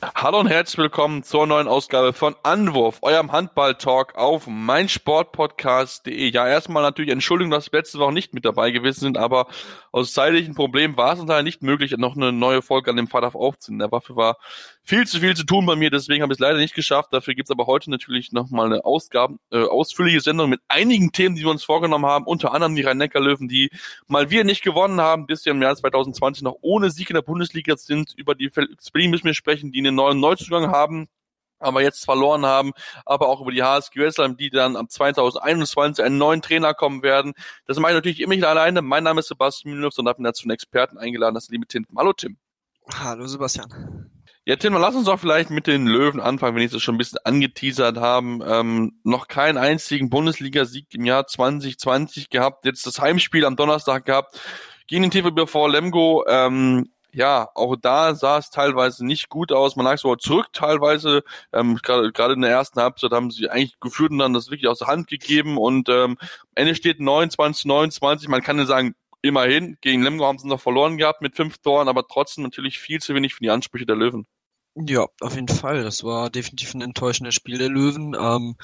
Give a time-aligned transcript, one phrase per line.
[0.00, 6.30] Hallo und herzlich willkommen zur neuen Ausgabe von Anwurf, eurem Handball-Talk auf meinsportpodcast.de.
[6.30, 9.48] Ja, erstmal natürlich Entschuldigung, dass wir letzte Woche nicht mit dabei gewesen sind, aber
[9.90, 13.08] aus zeitlichen Problemen war es uns leider nicht möglich, noch eine neue Folge an dem
[13.08, 13.80] Freitag aufzunehmen.
[13.80, 14.38] Der Waffe war
[14.88, 17.12] viel zu viel zu tun bei mir, deswegen habe ich es leider nicht geschafft.
[17.12, 21.36] Dafür gibt es aber heute natürlich nochmal eine Ausgaben, äh, ausführliche Sendung mit einigen Themen,
[21.36, 23.68] die wir uns vorgenommen haben, unter anderem die Rhein-Neckar-Löwen, die
[24.06, 27.22] mal wir nicht gewonnen haben, bis sie im Jahr 2020 noch ohne Sieg in der
[27.22, 28.14] Bundesliga sind.
[28.16, 31.08] Über die Berlin müssen wir sprechen, die einen neuen Neuzugang haben,
[31.58, 32.72] aber jetzt verloren haben,
[33.04, 37.34] aber auch über die HSG Westland, die dann ab 2021 einen neuen Trainer kommen werden.
[37.66, 38.80] Das mache ich natürlich immer nicht alleine.
[38.80, 41.86] Mein Name ist Sebastian Mühlenhoff und habe mir dazu einen Experten eingeladen, das liebe Tim.
[41.94, 42.38] Hallo Tim.
[42.90, 44.08] Hallo Sebastian.
[44.48, 46.98] Ja, Tim, lass uns doch vielleicht mit den Löwen anfangen, wenn ich das schon ein
[46.98, 48.40] bisschen angeteasert haben.
[48.42, 52.64] Ähm, noch keinen einzigen Bundesliga-Sieg im Jahr 2020 gehabt.
[52.64, 54.40] Jetzt das Heimspiel am Donnerstag gehabt
[54.86, 56.24] gegen den TVB Lemgo.
[56.26, 59.76] Ähm, ja, auch da sah es teilweise nicht gut aus.
[59.76, 61.24] Man lag sogar zurück teilweise.
[61.52, 64.78] Ähm, Gerade in der ersten Halbzeit haben sie eigentlich geführt und dann das wirklich aus
[64.78, 65.58] der Hand gegeben.
[65.58, 66.16] Und ähm,
[66.54, 68.28] Ende steht 29, 29.
[68.30, 71.88] Man kann ja sagen, immerhin, gegen Lemgo haben sie noch verloren gehabt mit fünf Toren,
[71.88, 74.26] aber trotzdem natürlich viel zu wenig für die Ansprüche der Löwen.
[74.86, 75.82] Ja, auf jeden Fall.
[75.82, 78.14] Das war definitiv ein enttäuschendes Spiel der Löwen.
[78.18, 78.56] Ähm,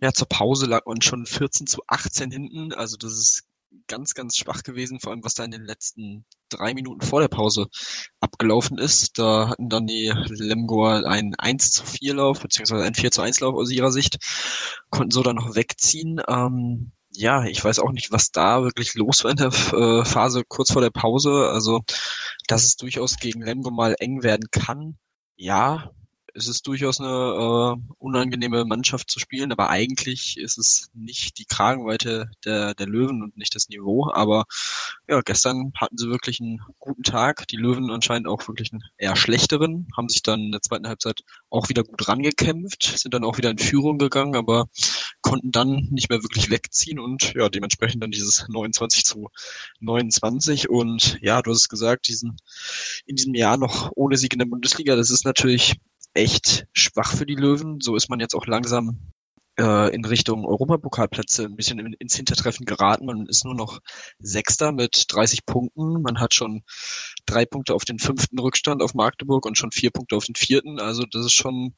[0.00, 2.72] ja, zur Pause lag man schon 14 zu 18 hinten.
[2.72, 3.44] Also das ist
[3.86, 7.28] ganz, ganz schwach gewesen, vor allem was da in den letzten drei Minuten vor der
[7.28, 7.68] Pause
[8.20, 9.18] abgelaufen ist.
[9.18, 13.40] Da hatten dann die Lemgoer einen 1 zu 4 Lauf, beziehungsweise einen 4 zu 1
[13.40, 14.18] Lauf aus ihrer Sicht,
[14.90, 16.20] konnten so dann noch wegziehen.
[16.28, 20.42] Ähm, ja, ich weiß auch nicht, was da wirklich los war in der äh, Phase
[20.46, 21.48] kurz vor der Pause.
[21.52, 21.82] Also,
[22.48, 24.98] dass es durchaus gegen Lemgo mal eng werden kann,
[25.40, 25.90] ja,
[26.34, 31.44] es ist durchaus eine äh, unangenehme Mannschaft zu spielen, aber eigentlich ist es nicht die
[31.44, 34.10] Kragenweite der, der Löwen und nicht das Niveau.
[34.12, 34.44] Aber
[35.08, 37.46] ja, gestern hatten sie wirklich einen guten Tag.
[37.48, 41.20] Die Löwen anscheinend auch wirklich einen eher schlechteren, haben sich dann in der zweiten Halbzeit
[41.50, 44.68] auch wieder gut rangekämpft, sind dann auch wieder in Führung gegangen, aber
[45.22, 49.28] konnten dann nicht mehr wirklich wegziehen und ja, dementsprechend dann dieses 29 zu
[49.80, 50.68] 29.
[50.68, 52.36] Und ja, du hast es gesagt, diesen,
[53.06, 55.76] in diesem Jahr noch ohne Sieg in der Bundesliga, das ist natürlich
[56.14, 57.80] echt schwach für die Löwen.
[57.80, 59.12] So ist man jetzt auch langsam
[59.60, 63.06] äh, in Richtung Europapokalplätze ein bisschen ins Hintertreffen geraten.
[63.06, 63.80] Man ist nur noch
[64.18, 66.02] Sechster mit 30 Punkten.
[66.02, 66.62] Man hat schon
[67.26, 70.80] drei Punkte auf den fünften Rückstand auf Magdeburg und schon vier Punkte auf den vierten.
[70.80, 71.74] Also das ist schon,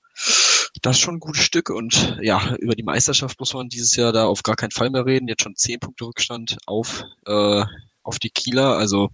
[0.82, 1.70] das ist schon ein gutes Stück.
[1.70, 5.06] Und ja, über die Meisterschaft muss man dieses Jahr da auf gar keinen Fall mehr
[5.06, 5.28] reden.
[5.28, 7.64] Jetzt schon zehn Punkte Rückstand auf, äh,
[8.02, 8.76] auf die Kieler.
[8.76, 9.10] Also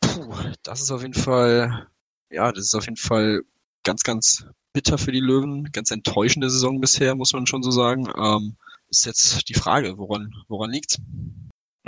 [0.00, 1.88] puh, das ist auf jeden Fall,
[2.30, 3.42] ja, das ist auf jeden Fall
[3.86, 5.70] ganz, ganz bitter für die Löwen.
[5.72, 8.08] Ganz enttäuschende Saison bisher, muss man schon so sagen.
[8.18, 8.56] Ähm,
[8.88, 10.98] ist jetzt die Frage, woran, woran liegt's?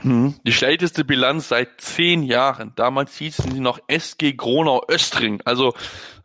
[0.02, 0.36] Mhm.
[0.46, 2.72] Die schlechteste Bilanz seit zehn Jahren.
[2.76, 5.42] Damals hießen sie noch SG Gronau Östring.
[5.44, 5.74] Also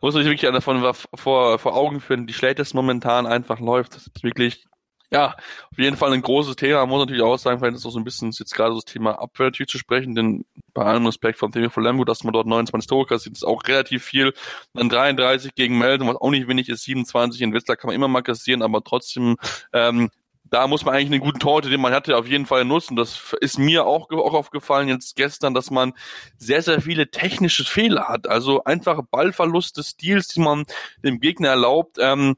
[0.00, 3.96] muss man sich wirklich davon vor, vor Augen führen, die schlechteste momentan einfach läuft.
[3.96, 4.64] Das ist wirklich
[5.10, 5.36] ja,
[5.70, 6.80] auf jeden Fall ein großes Thema.
[6.80, 9.20] Man muss natürlich auch sagen, vielleicht ist auch so ein bisschen jetzt gerade das Thema
[9.20, 12.88] Abwehr natürlich zu sprechen, denn bei allem Respekt von Timmy Lemgo, dass man dort 29
[12.88, 14.34] Tore kassiert, ist auch relativ viel.
[14.74, 18.08] Dann 33 gegen Melden, was auch nicht wenig ist, 27 in Wetzlar kann man immer
[18.08, 19.36] mal kassieren, aber trotzdem,
[19.72, 20.10] ähm,
[20.50, 22.96] da muss man eigentlich einen guten Torhüter, den man hatte, auf jeden Fall nutzen.
[22.96, 25.94] Das ist mir auch, auch aufgefallen jetzt gestern, dass man
[26.36, 28.28] sehr, sehr viele technische Fehler hat.
[28.28, 30.64] Also einfache Ballverlust des Stils, die man
[31.02, 31.96] dem Gegner erlaubt.
[31.98, 32.36] Ähm,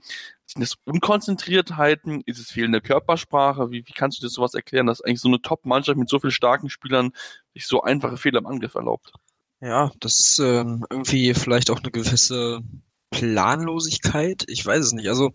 [0.56, 2.22] sind es Unkonzentriertheiten?
[2.24, 3.70] Ist es fehlende Körpersprache?
[3.70, 6.30] Wie, wie kannst du dir sowas erklären, dass eigentlich so eine Top-Mannschaft mit so vielen
[6.30, 7.12] starken Spielern
[7.52, 9.12] sich so einfache Fehler im Angriff erlaubt?
[9.60, 12.60] Ja, das ist ähm, irgendwie vielleicht auch eine gewisse
[13.10, 14.44] Planlosigkeit.
[14.48, 15.08] Ich weiß es nicht.
[15.08, 15.32] Also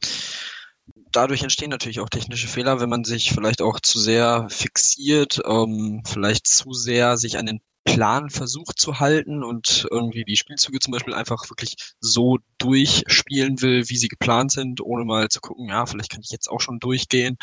[1.12, 6.02] dadurch entstehen natürlich auch technische Fehler, wenn man sich vielleicht auch zu sehr fixiert, ähm,
[6.06, 10.92] vielleicht zu sehr sich an den Plan versucht zu halten und irgendwie die Spielzüge zum
[10.92, 15.86] Beispiel einfach wirklich so durchspielen will, wie sie geplant sind, ohne mal zu gucken, ja,
[15.86, 17.38] vielleicht kann ich jetzt auch schon durchgehen,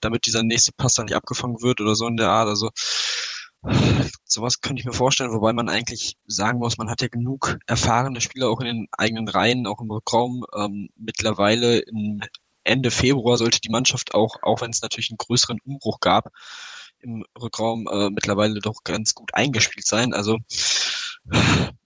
[0.00, 2.48] damit dieser nächste Pass dann nicht abgefangen wird oder so in der Art.
[2.48, 2.70] Also
[4.24, 8.20] sowas könnte ich mir vorstellen, wobei man eigentlich sagen muss, man hat ja genug erfahrene
[8.20, 10.44] Spieler auch in den eigenen Reihen, auch im Rückraum.
[10.56, 12.20] Ähm, mittlerweile im
[12.64, 16.32] Ende Februar sollte die Mannschaft auch, auch wenn es natürlich einen größeren Umbruch gab,
[17.02, 20.14] im Rückraum äh, mittlerweile doch ganz gut eingespielt sein.
[20.14, 20.38] Also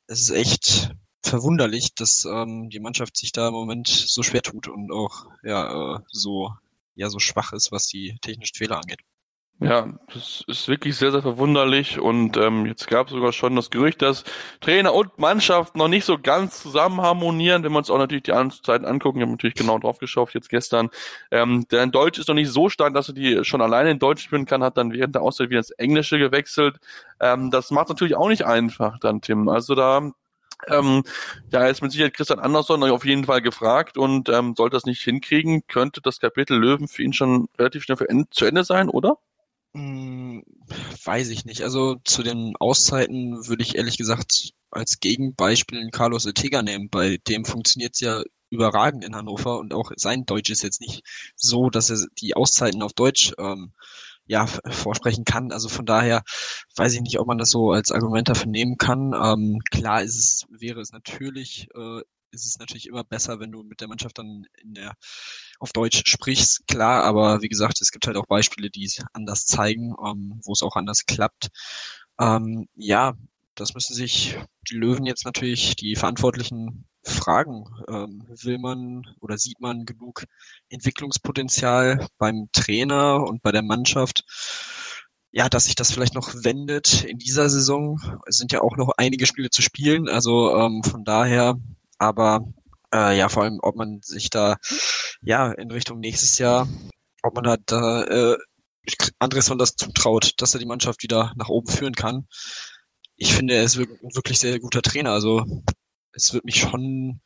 [0.07, 0.91] es ist echt
[1.23, 5.97] verwunderlich, dass ähm, die Mannschaft sich da im Moment so schwer tut und auch ja
[5.97, 6.53] äh, so
[6.95, 9.01] ja so schwach ist, was die technischen Fehler angeht.
[9.59, 13.71] Ja, das ist wirklich sehr, sehr verwunderlich und ähm, jetzt gab es sogar schon das
[13.71, 14.23] Gerücht, dass
[14.61, 18.33] Trainer und Mannschaft noch nicht so ganz zusammen harmonieren, wenn wir uns auch natürlich die
[18.63, 20.91] Zeiten angucken, ich habe natürlich genau drauf geschaut jetzt gestern.
[21.31, 24.25] Ähm, der Deutsch ist noch nicht so stark, dass er die schon alleine in Deutsch
[24.25, 26.77] spielen kann, hat dann während der Auszeit wieder ins Englische gewechselt.
[27.19, 29.49] Ähm, das macht natürlich auch nicht einfach dann, Tim.
[29.49, 30.11] Also da
[30.69, 31.03] ähm,
[31.51, 35.03] ja, ist mit Sicherheit Christian Andersson auf jeden Fall gefragt und ähm, sollte das nicht
[35.03, 37.99] hinkriegen, könnte das Kapitel Löwen für ihn schon relativ schnell
[38.31, 39.17] zu Ende sein, oder?
[39.77, 40.43] Hm,
[41.05, 41.63] weiß ich nicht.
[41.63, 46.89] Also zu den Auszeiten würde ich ehrlich gesagt als Gegenbeispiel Carlos Ortega nehmen.
[46.89, 51.03] Bei dem funktioniert es ja überragend in Hannover und auch sein Deutsch ist jetzt nicht
[51.35, 53.73] so, dass er die Auszeiten auf Deutsch ähm,
[54.27, 55.53] ja vorsprechen kann.
[55.53, 56.23] Also von daher
[56.77, 59.13] weiß ich nicht, ob man das so als Argument dafür nehmen kann.
[59.13, 62.01] Ähm, klar ist es, wäre es natürlich äh,
[62.31, 64.95] ist es natürlich immer besser, wenn du mit der Mannschaft dann in der
[65.59, 69.47] auf Deutsch sprichst, klar, aber wie gesagt, es gibt halt auch Beispiele, die es anders
[69.47, 71.49] zeigen, ähm, wo es auch anders klappt.
[72.21, 73.15] Ähm, ja,
[73.55, 74.39] das müssen sich
[74.71, 77.65] die Löwen jetzt natürlich die Verantwortlichen fragen.
[77.89, 80.25] Ähm, will man oder sieht man genug
[80.69, 84.25] Entwicklungspotenzial beim Trainer und bei der Mannschaft?
[85.37, 88.01] ja, dass sich das vielleicht noch wendet in dieser Saison.
[88.27, 91.57] Es sind ja auch noch einige Spiele zu spielen, also ähm, von daher
[91.99, 92.41] aber
[92.93, 94.57] äh, ja, vor allem, ob man sich da
[95.23, 96.69] ja in Richtung nächstes Jahr,
[97.23, 98.39] ob man da, da äh,
[99.19, 102.27] Andresson das zutraut, dass er die Mannschaft wieder nach oben führen kann.
[103.17, 105.11] Ich finde, er ist wirklich sehr guter Trainer.
[105.11, 105.45] Also
[106.13, 107.21] es wird mich schon,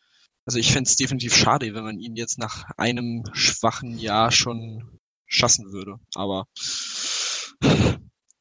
[0.46, 4.99] also ich fände es definitiv schade, wenn man ihn jetzt nach einem schwachen Jahr schon
[5.26, 5.96] schassen würde.
[6.14, 6.46] Aber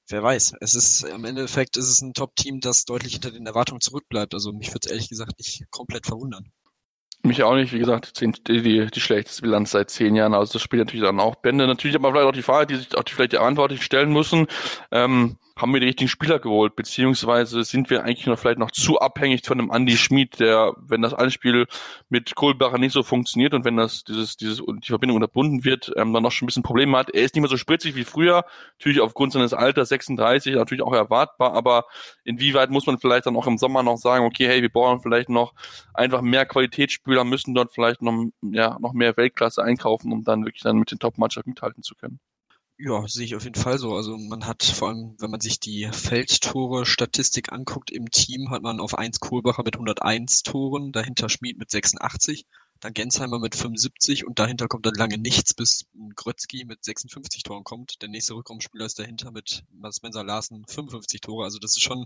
[0.09, 0.55] wer weiß.
[0.61, 4.33] Es ist im Endeffekt ist es ein Top-Team, das deutlich hinter den Erwartungen zurückbleibt.
[4.33, 6.51] Also mich würde es ehrlich gesagt nicht komplett verwundern.
[7.21, 10.33] Mich auch nicht, wie gesagt, die, die, die schlechteste Bilanz seit zehn Jahren.
[10.33, 11.67] Also das spielt natürlich dann auch Bände.
[11.67, 14.47] Natürlich aber vielleicht auch die Frage, die sich auch die, vielleicht die Verantwortlichen stellen müssen.
[14.91, 18.99] Ähm, haben wir die richtigen Spieler geholt, beziehungsweise sind wir eigentlich noch vielleicht noch zu
[18.99, 21.67] abhängig von einem Andy Schmid, der, wenn das Anspiel
[22.07, 26.13] mit Kohlbacher nicht so funktioniert und wenn das dieses dieses die Verbindung unterbunden wird, ähm,
[26.13, 27.09] dann noch schon ein bisschen Probleme hat.
[27.09, 28.45] Er ist nicht mehr so spritzig wie früher,
[28.77, 31.85] natürlich aufgrund seines Alters 36 natürlich auch erwartbar, aber
[32.23, 35.29] inwieweit muss man vielleicht dann auch im Sommer noch sagen, okay, hey, wir brauchen vielleicht
[35.29, 35.53] noch
[35.93, 40.63] einfach mehr Qualitätsspieler, müssen dort vielleicht noch ja noch mehr Weltklasse einkaufen, um dann wirklich
[40.63, 42.19] dann mit den Top-Mannschaften mithalten zu können.
[42.81, 43.93] Ja, sehe ich auf jeden Fall so.
[43.93, 48.79] Also man hat vor allem, wenn man sich die Feldtore-Statistik anguckt im Team, hat man
[48.79, 52.45] auf 1 Kohlbacher mit 101 Toren, dahinter Schmid mit 86,
[52.79, 57.65] dann Gensheimer mit 75 und dahinter kommt dann lange nichts, bis Grötzky mit 56 Toren
[57.65, 58.01] kommt.
[58.01, 61.43] Der nächste Rückraumspieler ist dahinter mit Spencer Larsen 55 Tore.
[61.43, 62.05] Also das ist schon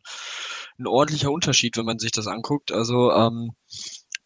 [0.80, 2.72] ein ordentlicher Unterschied, wenn man sich das anguckt.
[2.72, 3.52] Also ähm,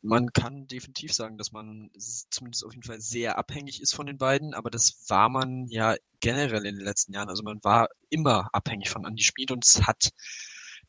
[0.07, 1.89] man kann definitiv sagen, dass man
[2.29, 5.95] zumindest auf jeden Fall sehr abhängig ist von den beiden, aber das war man ja
[6.21, 7.29] generell in den letzten Jahren.
[7.29, 10.11] Also man war immer abhängig von Andy Schmid und es hat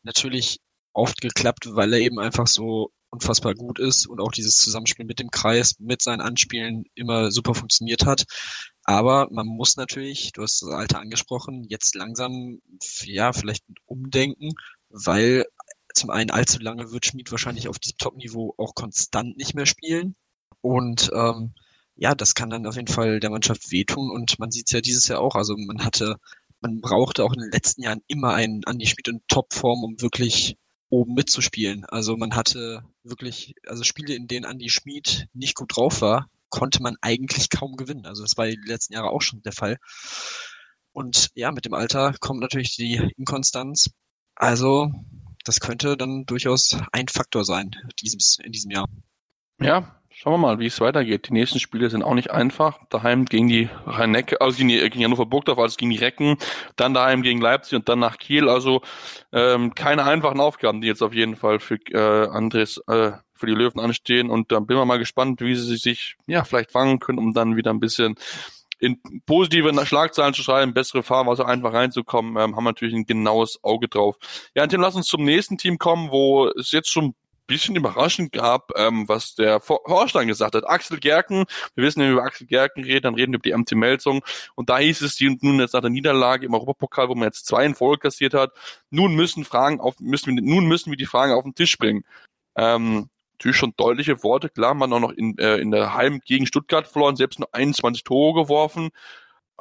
[0.04, 0.60] natürlich
[0.92, 5.18] oft geklappt, weil er eben einfach so unfassbar gut ist und auch dieses Zusammenspiel mit
[5.18, 8.24] dem Kreis, mit seinen Anspielen immer super funktioniert hat.
[8.84, 12.60] Aber man muss natürlich, du hast das Alter angesprochen, jetzt langsam,
[13.02, 14.52] ja, vielleicht umdenken,
[14.90, 15.44] weil
[15.98, 20.16] zum einen allzu lange wird Schmid wahrscheinlich auf diesem Top-Niveau auch konstant nicht mehr spielen.
[20.60, 21.54] Und ähm,
[21.96, 24.11] ja, das kann dann auf jeden Fall der Mannschaft wehtun.
[24.11, 25.34] Und man sieht es ja dieses Jahr auch.
[25.34, 26.16] Also man hatte,
[26.61, 30.56] man brauchte auch in den letzten Jahren immer einen Andi Schmid in Topform, um wirklich
[30.90, 31.84] oben mitzuspielen.
[31.84, 36.82] Also man hatte wirklich, also Spiele, in denen Andi Schmid nicht gut drauf war, konnte
[36.82, 38.06] man eigentlich kaum gewinnen.
[38.06, 39.76] Also das war die letzten Jahre auch schon der Fall.
[40.92, 43.90] Und ja, mit dem Alter kommt natürlich die Inkonstanz.
[44.34, 44.92] Also
[45.49, 47.71] das könnte dann durchaus ein Faktor sein
[48.02, 48.87] dieses, in diesem Jahr.
[49.59, 51.28] Ja, schauen wir mal, wie es weitergeht.
[51.28, 52.78] Die nächsten Spiele sind auch nicht einfach.
[52.90, 56.37] Daheim gegen die rhein also gegen, die, gegen Hannover Burgdorf, also gegen die Recken,
[56.76, 58.49] dann daheim gegen Leipzig und dann nach Kiel.
[58.49, 58.83] Also
[59.33, 63.55] ähm, keine einfachen Aufgaben, die jetzt auf jeden Fall für äh, Andres äh, für die
[63.55, 64.28] Löwen anstehen.
[64.28, 67.57] Und dann bin ich mal gespannt, wie sie sich ja vielleicht fangen können, um dann
[67.57, 68.17] wieder ein bisschen
[68.78, 73.62] in positive Schlagzeilen zu schreiben, bessere Fahrwasser einfach reinzukommen, ähm, haben wir natürlich ein genaues
[73.62, 74.16] Auge drauf.
[74.54, 77.14] Ja, Tim, lass uns zum nächsten Team kommen, wo es jetzt schon
[77.49, 80.68] bisschen überraschend gab, ähm, was der Vorstand gesagt hat.
[80.68, 83.56] Axel Gerken, wir wissen, wenn wir über Axel Gerken reden, dann reden wir über die
[83.56, 84.23] MT Melzung.
[84.54, 87.47] Und da hieß es, die nun jetzt nach der Niederlage im Europapokal, wo man jetzt
[87.47, 88.52] zwei in Folge kassiert hat,
[88.90, 92.04] nun müssen Fragen auf, müssen wir, nun müssen wir die Fragen auf den Tisch bringen.
[92.54, 93.08] Ähm,
[93.38, 94.49] natürlich schon deutliche Worte.
[94.49, 98.02] Klar, man auch noch in, äh, in der Heim gegen Stuttgart verloren, selbst nur 21
[98.04, 98.90] Tore geworfen.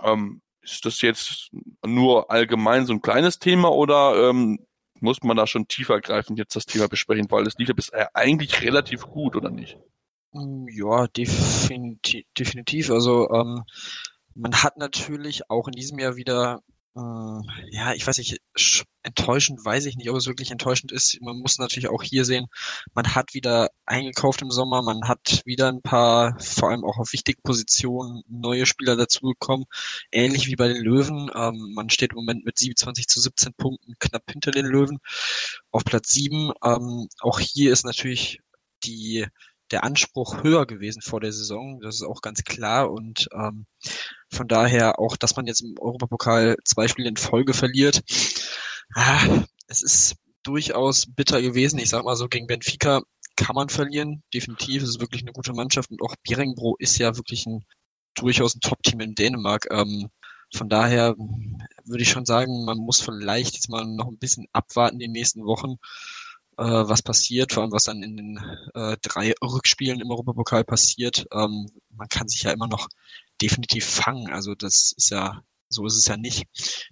[0.04, 1.52] Ähm, ist das jetzt
[1.86, 4.60] nur allgemein so ein kleines Thema oder ähm,
[5.00, 8.16] muss man da schon tiefer greifend jetzt das Thema besprechen, weil es lief ja bisher
[8.16, 9.78] eigentlich relativ gut, oder nicht?
[10.34, 12.26] Mm, ja, definitiv.
[12.38, 12.90] definitiv.
[12.90, 13.64] Also ähm,
[14.34, 16.77] man hat natürlich auch in diesem Jahr wieder äh,
[17.70, 18.40] ja, ich weiß nicht,
[19.04, 21.18] enttäuschend weiß ich nicht, ob es wirklich enttäuschend ist.
[21.22, 22.48] Man muss natürlich auch hier sehen,
[22.94, 27.14] man hat wieder eingekauft im Sommer, man hat wieder ein paar, vor allem auch auf
[27.14, 29.66] wichtigen Positionen, neue Spieler dazugekommen.
[30.12, 31.30] Ähnlich wie bei den Löwen.
[31.36, 34.98] Ähm, man steht im Moment mit 27 zu 17 Punkten knapp hinter den Löwen
[35.72, 36.52] auf Platz 7.
[36.64, 38.40] Ähm, auch hier ist natürlich
[38.84, 39.28] die
[39.72, 41.80] der Anspruch höher gewesen vor der Saison.
[41.82, 42.92] Das ist auch ganz klar.
[42.92, 43.66] Und ähm,
[44.32, 48.02] von daher auch, dass man jetzt im Europapokal zwei Spiele in Folge verliert.
[48.96, 51.80] Ah, es ist durchaus bitter gewesen.
[51.80, 53.02] Ich sag mal so, gegen Benfica
[53.36, 54.24] kann man verlieren.
[54.34, 54.84] Definitiv.
[54.84, 55.92] Es ist wirklich eine gute Mannschaft.
[55.92, 57.66] Und auch Beringbro ist ja wirklich ein
[58.16, 59.68] durchaus ein Top-Team in Dänemark.
[59.72, 60.10] Ähm,
[60.54, 61.16] von daher
[61.86, 65.46] würde ich schon sagen, man muss vielleicht jetzt mal noch ein bisschen abwarten die nächsten
[65.46, 65.76] Wochen
[66.58, 68.38] äh, was passiert, vor allem was dann in den
[68.74, 71.26] äh, drei Rückspielen im Europapokal passiert.
[71.32, 72.88] Ähm, man kann sich ja immer noch
[73.42, 74.32] definitiv fangen.
[74.34, 76.46] Also das ist ja, so ist es ja nicht,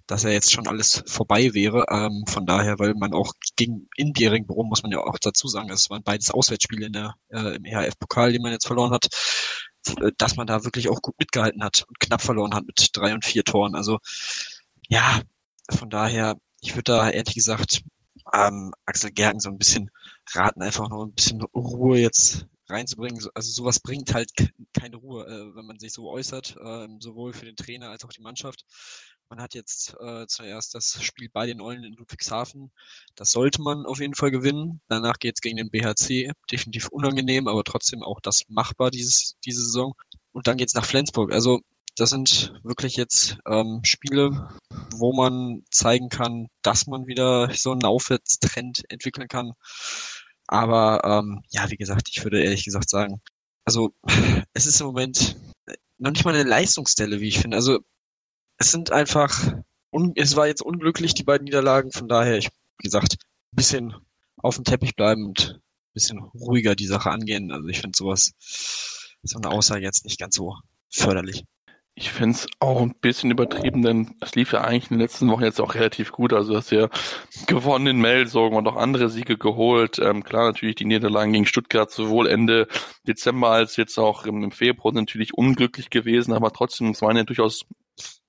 [0.06, 1.86] dass ja jetzt schon alles vorbei wäre.
[1.90, 5.70] Ähm, von daher, weil man auch gegen in Beringbro muss man ja auch dazu sagen,
[5.70, 9.08] es waren beides Auswärtsspiele in der, äh, im EHF-Pokal, die man jetzt verloren hat,
[10.18, 13.24] dass man da wirklich auch gut mitgehalten hat und knapp verloren hat mit drei und
[13.24, 13.74] vier Toren.
[13.74, 13.98] Also
[14.88, 15.20] ja,
[15.70, 17.82] von daher, ich würde da ehrlich gesagt
[18.32, 19.90] ähm, Axel Gerken so ein bisschen
[20.34, 23.24] raten, einfach nur ein bisschen Ruhe jetzt reinzubringen.
[23.34, 24.30] Also sowas bringt halt
[24.72, 28.12] keine Ruhe, äh, wenn man sich so äußert, äh, sowohl für den Trainer als auch
[28.12, 28.64] die Mannschaft.
[29.28, 32.70] Man hat jetzt äh, zuerst das Spiel bei den Eulen in Ludwigshafen.
[33.16, 34.80] Das sollte man auf jeden Fall gewinnen.
[34.88, 36.32] Danach geht es gegen den BHC.
[36.50, 39.94] Definitiv unangenehm, aber trotzdem auch das machbar dieses, diese Saison.
[40.32, 41.32] Und dann geht's nach Flensburg.
[41.32, 41.60] Also
[41.96, 44.50] das sind wirklich jetzt ähm, Spiele,
[44.94, 49.52] wo man zeigen kann, dass man wieder so einen Aufwärtstrend entwickeln kann.
[50.46, 53.20] Aber ähm, ja, wie gesagt, ich würde ehrlich gesagt sagen,
[53.64, 53.92] also
[54.52, 55.36] es ist im Moment
[55.98, 57.56] noch nicht mal eine Leistungsstelle, wie ich finde.
[57.56, 57.80] Also
[58.58, 59.54] es sind einfach,
[60.14, 63.94] es war jetzt unglücklich, die beiden Niederlagen, von daher, ich, wie gesagt, ein bisschen
[64.36, 67.50] auf dem Teppich bleiben und ein bisschen ruhiger die Sache angehen.
[67.50, 68.32] Also ich finde sowas,
[69.22, 70.56] so eine Aussage jetzt nicht ganz so
[70.90, 71.44] förderlich.
[71.98, 75.30] Ich finde es auch ein bisschen übertrieben, denn es lief ja eigentlich in den letzten
[75.30, 76.34] Wochen jetzt auch relativ gut.
[76.34, 76.90] Also du hast ja
[77.46, 79.98] gewonnen in Melsorgen und auch andere Siege geholt.
[79.98, 82.68] Ähm, klar, natürlich die Niederlagen gegen Stuttgart sowohl Ende
[83.08, 87.64] Dezember als jetzt auch im, Februar natürlich unglücklich gewesen, aber trotzdem, es waren ja durchaus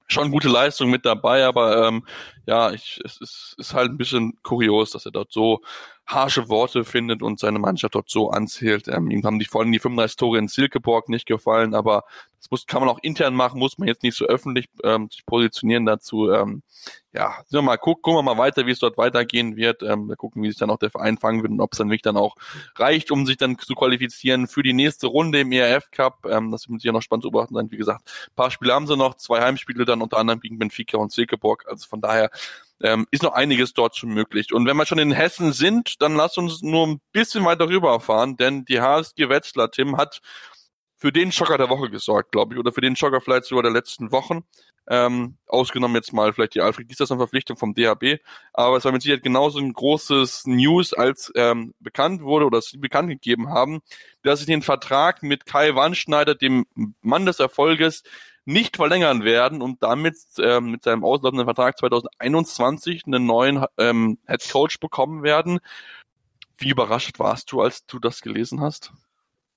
[0.07, 2.05] schon gute Leistung mit dabei, aber ähm,
[2.45, 5.59] ja, ich, es ist, ist halt ein bisschen kurios, dass er dort so
[6.05, 8.87] harsche Worte findet und seine Mannschaft dort so anzählt.
[8.87, 12.05] Ähm, ihm haben die vor allem die 35 Tore in Silkeborg nicht gefallen, aber
[12.47, 15.25] das muss, kann man auch intern machen, muss man jetzt nicht so öffentlich ähm, sich
[15.25, 16.31] positionieren dazu.
[16.31, 16.63] Ähm,
[17.13, 19.83] ja, wir mal, guck, gucken wir mal weiter, wie es dort weitergehen wird.
[19.83, 21.89] Ähm, wir gucken, wie sich dann auch der Verein fangen wird und ob es dann
[21.89, 22.35] wirklich dann auch
[22.75, 26.25] reicht, um sich dann zu qualifizieren für die nächste Runde im ERF Cup.
[26.29, 27.71] Ähm, das wird sicher noch spannend zu beobachten sein.
[27.71, 31.11] Wie gesagt, paar Spiele haben sie noch, zwei Heimspiele dann unter anderem gegen Benfica und
[31.11, 31.65] Silkeborg.
[31.67, 32.29] Also von daher
[32.81, 34.53] ähm, ist noch einiges dort schon möglich.
[34.53, 38.37] Und wenn wir schon in Hessen sind, dann lass uns nur ein bisschen weiter rüberfahren,
[38.37, 40.21] denn die HSG Wetzlar, Tim, hat
[40.97, 43.71] für den Schocker der Woche gesorgt, glaube ich, oder für den Schocker vielleicht sogar der
[43.71, 44.43] letzten Wochen.
[44.89, 48.21] Ähm, ausgenommen jetzt mal vielleicht die Alfred Gisterson Verpflichtung vom DHB,
[48.53, 52.77] aber es war mit Sicherheit genauso ein großes News, als ähm, bekannt wurde oder sie
[52.77, 53.81] bekannt gegeben haben,
[54.23, 56.65] dass sie den Vertrag mit Kai Wannschneider, dem
[57.01, 58.03] Mann des Erfolges,
[58.45, 64.49] nicht verlängern werden und damit ähm, mit seinem auslaufenden Vertrag 2021 einen neuen ähm, Head
[64.49, 65.59] Coach bekommen werden.
[66.57, 68.93] Wie überrascht warst du, als du das gelesen hast?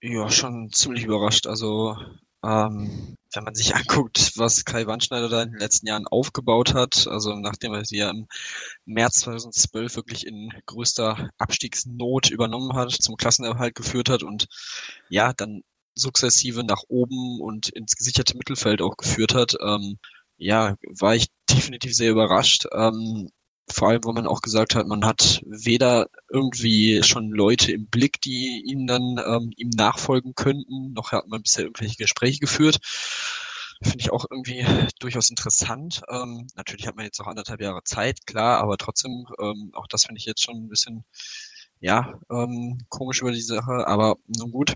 [0.02, 1.46] Ja, schon ziemlich überrascht.
[1.46, 1.96] Also
[2.42, 7.06] ähm, wenn man sich anguckt, was Kai Wandschneider da in den letzten Jahren aufgebaut hat,
[7.06, 8.26] also nachdem er sie ja im
[8.86, 14.46] März 2012 wirklich in größter Abstiegsnot übernommen hat, zum Klassenerhalt geführt hat und
[15.10, 15.62] ja, dann
[15.94, 19.98] sukzessive nach oben und ins gesicherte Mittelfeld auch geführt hat, ähm,
[20.38, 22.66] ja, war ich definitiv sehr überrascht.
[22.72, 23.30] Ähm,
[23.68, 28.20] vor allem, wo man auch gesagt hat, man hat weder irgendwie schon Leute im Blick,
[28.20, 32.78] die ihn dann ähm, ihm nachfolgen könnten, noch hat man bisher irgendwelche Gespräche geführt.
[33.82, 34.66] Finde ich auch irgendwie
[34.98, 36.02] durchaus interessant.
[36.10, 40.04] Ähm, natürlich hat man jetzt noch anderthalb Jahre Zeit, klar, aber trotzdem, ähm, auch das
[40.04, 41.04] finde ich jetzt schon ein bisschen,
[41.80, 44.74] ja, ähm, komisch über die Sache, aber nun gut.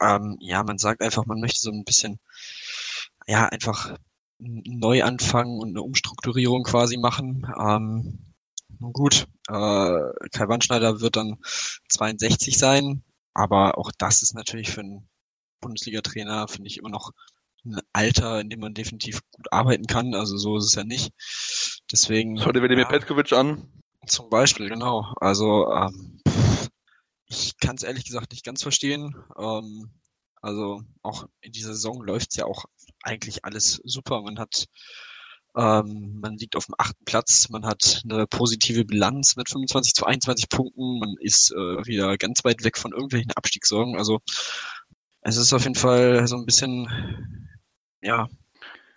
[0.00, 2.20] Ähm, ja, man sagt einfach, man möchte so ein bisschen,
[3.26, 3.96] ja, einfach
[4.38, 7.46] neu anfangen und eine Umstrukturierung quasi machen.
[7.58, 8.34] Ähm,
[8.80, 11.38] nun gut, äh, Kai Wandschneider wird dann
[11.88, 15.08] 62 sein, aber auch das ist natürlich für einen
[15.60, 17.12] Bundesliga-Trainer, finde ich, immer noch
[17.64, 20.14] ein Alter, in dem man definitiv gut arbeiten kann.
[20.14, 21.12] Also so ist es ja nicht.
[21.90, 22.38] Deswegen.
[22.38, 23.68] Schau dir Vladimir ja, Petkovic an.
[24.06, 25.14] Zum Beispiel, genau.
[25.16, 26.20] Also ähm,
[27.26, 29.16] ich kann es ehrlich gesagt nicht ganz verstehen.
[29.38, 29.90] Ähm,
[30.44, 32.66] Also auch in dieser Saison läuft's ja auch
[33.02, 34.20] eigentlich alles super.
[34.20, 34.66] Man hat
[35.56, 40.04] ähm, man liegt auf dem achten Platz, man hat eine positive Bilanz mit 25 zu
[40.04, 43.96] 21 Punkten, man ist äh, wieder ganz weit weg von irgendwelchen Abstiegssorgen.
[43.96, 44.20] Also
[45.22, 47.48] es ist auf jeden Fall so ein bisschen,
[48.02, 48.28] ja,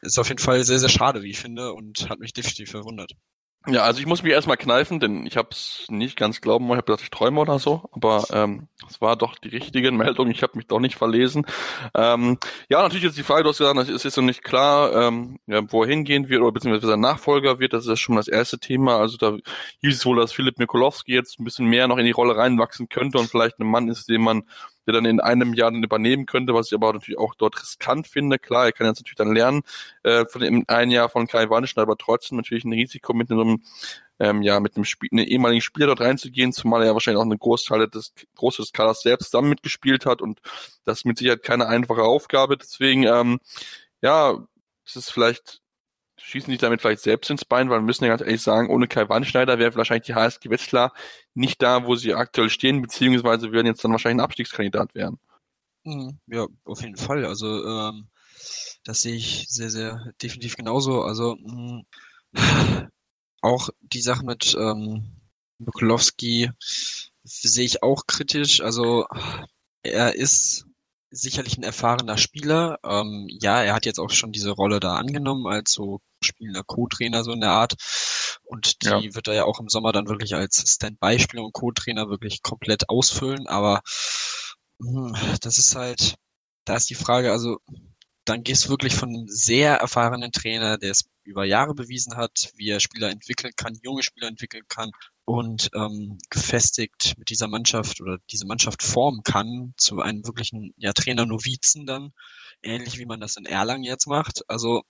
[0.01, 3.13] ist auf jeden Fall sehr, sehr schade, wie ich finde, und hat mich definitiv verwundert.
[3.69, 6.77] Ja, also ich muss mich erstmal kneifen, denn ich habe es nicht ganz glauben wollen,
[6.77, 10.29] ich habe gedacht, ich träume oder so, aber ähm, es war doch die richtige Meldung,
[10.31, 11.45] ich habe mich doch nicht verlesen.
[11.93, 12.37] Ähm,
[12.69, 15.69] ja, natürlich ist die Frage, du hast gesagt, es ist noch nicht klar, ähm, ja,
[15.69, 18.57] wo er hingehen wird oder beziehungsweise sein Nachfolger wird, das ist ja schon das erste
[18.57, 18.99] Thema.
[18.99, 19.35] Also da
[19.81, 22.87] hieß es wohl, dass Philipp Mikulowski jetzt ein bisschen mehr noch in die Rolle reinwachsen
[22.87, 24.43] könnte und vielleicht ein Mann ist, den man
[24.87, 28.07] der dann in einem Jahr dann übernehmen könnte, was ich aber natürlich auch dort riskant
[28.07, 28.39] finde.
[28.39, 29.61] Klar, er kann jetzt natürlich dann lernen
[30.03, 33.61] äh, von dem ein Jahr von Kai Warnischen, aber trotzdem natürlich ein Risiko mit einem
[34.19, 37.25] ähm, ja, mit einem, Spiel, einem ehemaligen Spieler dort reinzugehen, zumal er ja wahrscheinlich auch
[37.25, 40.39] eine Großteil des, Großteil des Kaders selbst zusammen mitgespielt hat und
[40.85, 42.57] das ist mit Sicherheit keine einfache Aufgabe.
[42.57, 43.39] Deswegen, ähm,
[44.01, 44.37] ja,
[44.85, 45.61] es ist vielleicht
[46.19, 48.87] schießen sich damit vielleicht selbst ins Bein, weil wir müssen ja ganz ehrlich sagen, ohne
[48.87, 50.93] Kai Wannschneider wäre wahrscheinlich die HSG Wetzlar
[51.33, 55.19] nicht da, wo sie aktuell stehen, beziehungsweise würden jetzt dann wahrscheinlich ein Abstiegskandidat werden.
[55.83, 56.19] Mhm.
[56.27, 57.25] Ja, auf jeden Fall.
[57.25, 58.07] Also ähm,
[58.83, 61.01] das sehe ich sehr, sehr definitiv genauso.
[61.03, 61.83] Also mh,
[63.41, 65.11] auch die Sache mit ähm,
[65.59, 66.51] Mikulowski
[67.23, 68.61] sehe ich auch kritisch.
[68.61, 69.05] Also
[69.83, 70.65] er ist
[71.09, 72.79] sicherlich ein erfahrener Spieler.
[72.83, 77.23] Ähm, ja, er hat jetzt auch schon diese Rolle da angenommen als so spielender Co-Trainer
[77.23, 77.75] so in der Art.
[78.43, 79.15] Und die ja.
[79.15, 83.47] wird er ja auch im Sommer dann wirklich als Standby-Spieler und Co-Trainer wirklich komplett ausfüllen.
[83.47, 83.81] Aber
[84.79, 86.15] mh, hm, das ist halt,
[86.65, 87.57] da ist die Frage, also
[88.27, 92.51] dann gehst du wirklich von einem sehr erfahrenen Trainer, der es über Jahre bewiesen hat,
[92.55, 94.91] wie er Spieler entwickeln kann, junge Spieler entwickeln kann
[95.23, 100.93] und ähm, gefestigt mit dieser Mannschaft oder diese Mannschaft formen kann zu einem wirklichen ja,
[100.93, 102.11] Trainer-Novizen dann,
[102.61, 104.41] ähnlich wie man das in Erlangen jetzt macht.
[104.49, 104.83] Also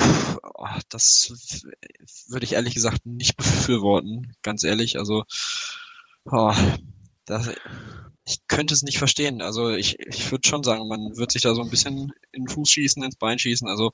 [0.00, 1.64] pff, oh, das
[2.28, 4.98] würde ich ehrlich gesagt nicht befürworten, ganz ehrlich.
[4.98, 5.24] Also
[6.24, 6.54] oh,
[7.26, 7.50] das,
[8.28, 9.40] ich könnte es nicht verstehen.
[9.40, 12.48] Also ich, ich würde schon sagen, man wird sich da so ein bisschen in den
[12.48, 13.66] Fuß schießen, ins Bein schießen.
[13.66, 13.92] Also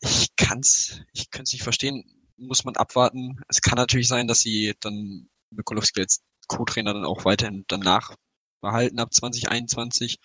[0.00, 2.04] ich kann's, ich könnte es nicht verstehen.
[2.38, 3.40] Muss man abwarten.
[3.48, 8.14] Es kann natürlich sein, dass sie dann Mikulowski als Co-Trainer dann auch weiterhin danach
[8.62, 10.18] behalten ab 2021.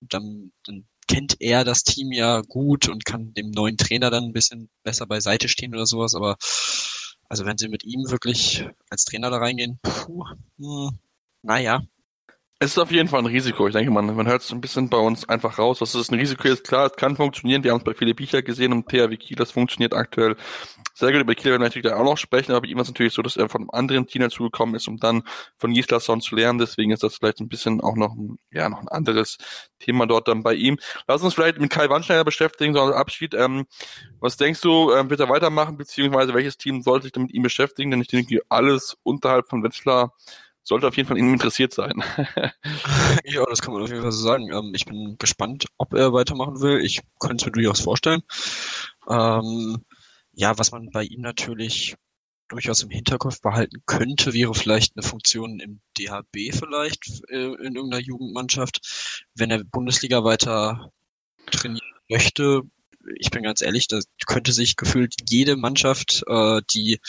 [0.00, 4.24] Und dann, dann kennt er das Team ja gut und kann dem neuen Trainer dann
[4.24, 6.14] ein bisschen besser beiseite stehen oder sowas.
[6.14, 6.36] Aber
[7.30, 10.26] also wenn sie mit ihm wirklich als Trainer da reingehen, puh,
[10.58, 10.98] hm,
[11.42, 11.82] naja.
[12.58, 13.66] Es ist auf jeden Fall ein Risiko.
[13.66, 16.18] Ich denke, man, man hört es ein bisschen bei uns einfach raus, dass es ein
[16.20, 16.62] Risiko ist.
[16.62, 17.64] Klar, es kann funktionieren.
[17.64, 20.36] Wir haben es bei Philipp Bicher gesehen und THW Kiel, das funktioniert aktuell
[20.94, 21.22] sehr gut.
[21.22, 23.22] Über Kiel werden wir natürlich auch noch sprechen, aber bei ihm ist es natürlich so,
[23.22, 25.24] dass er von einem anderen Team dazugekommen ist, um dann
[25.58, 26.60] von Gislason zu lernen.
[26.60, 29.38] Deswegen ist das vielleicht ein bisschen auch noch ein, ja, noch ein anderes
[29.80, 30.78] Thema dort dann bei ihm.
[31.08, 33.34] Lass uns vielleicht mit Kai Wandschneider beschäftigen, so als Abschied.
[33.34, 33.66] Ähm,
[34.20, 37.90] was denkst du, ähm, wird er weitermachen, beziehungsweise welches Team sollte sich mit ihm beschäftigen?
[37.90, 40.12] Denn ich denke, alles unterhalb von Wetzlar
[40.62, 42.02] sollte auf jeden Fall interessiert sein.
[43.24, 44.50] ja, das kann man auf jeden Fall so sagen.
[44.52, 46.84] Ähm, ich bin gespannt, ob er weitermachen will.
[46.84, 48.22] Ich könnte es mir durchaus vorstellen.
[49.08, 49.84] Ähm,
[50.32, 51.96] ja, was man bei ihm natürlich
[52.48, 58.02] durchaus im Hinterkopf behalten könnte, wäre vielleicht eine Funktion im DHB vielleicht äh, in irgendeiner
[58.02, 59.26] Jugendmannschaft.
[59.34, 60.92] Wenn er Bundesliga weiter
[61.50, 62.62] trainieren möchte,
[63.18, 67.00] ich bin ganz ehrlich, da könnte sich gefühlt jede Mannschaft, äh, die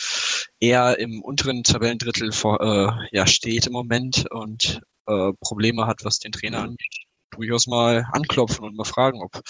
[0.60, 6.18] eher im unteren Tabellendrittel vor, äh, ja, steht im Moment und äh, Probleme hat, was
[6.18, 6.94] den Trainer angeht,
[7.30, 9.40] durchaus mal anklopfen und mal fragen, ob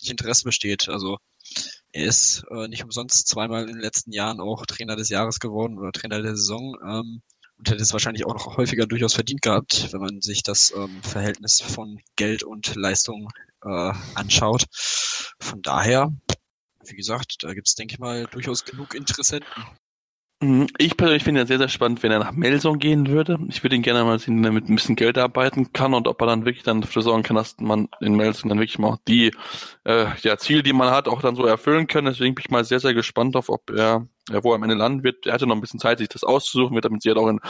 [0.00, 0.88] nicht Interesse besteht.
[0.88, 1.18] Also
[1.92, 5.78] er ist äh, nicht umsonst zweimal in den letzten Jahren auch Trainer des Jahres geworden
[5.78, 6.76] oder Trainer der Saison.
[6.84, 7.22] Ähm,
[7.58, 11.02] und hätte es wahrscheinlich auch noch häufiger durchaus verdient gehabt, wenn man sich das ähm,
[11.02, 13.28] Verhältnis von Geld und Leistung
[13.64, 14.64] äh, anschaut.
[15.40, 16.12] Von daher,
[16.86, 19.64] wie gesagt, da gibt's denke ich mal, durchaus genug Interessenten.
[20.40, 20.68] Mhm.
[20.78, 23.38] Ich persönlich finde ja sehr, sehr spannend, wenn er nach Melsung gehen würde.
[23.48, 26.20] Ich würde ihn gerne mal sehen, der mit ein bisschen Geld arbeiten kann und ob
[26.20, 29.32] er dann wirklich dann dafür sorgen kann, dass man in Melsung dann wirklich mal die
[29.84, 32.04] äh, ja, Ziele, die man hat, auch dann so erfüllen kann.
[32.04, 35.04] Deswegen bin ich mal sehr, sehr gespannt auf, ob er, wo er am Ende landen
[35.04, 35.26] wird.
[35.26, 37.40] Er hatte noch ein bisschen Zeit, sich das auszusuchen, wird damit sie halt auch in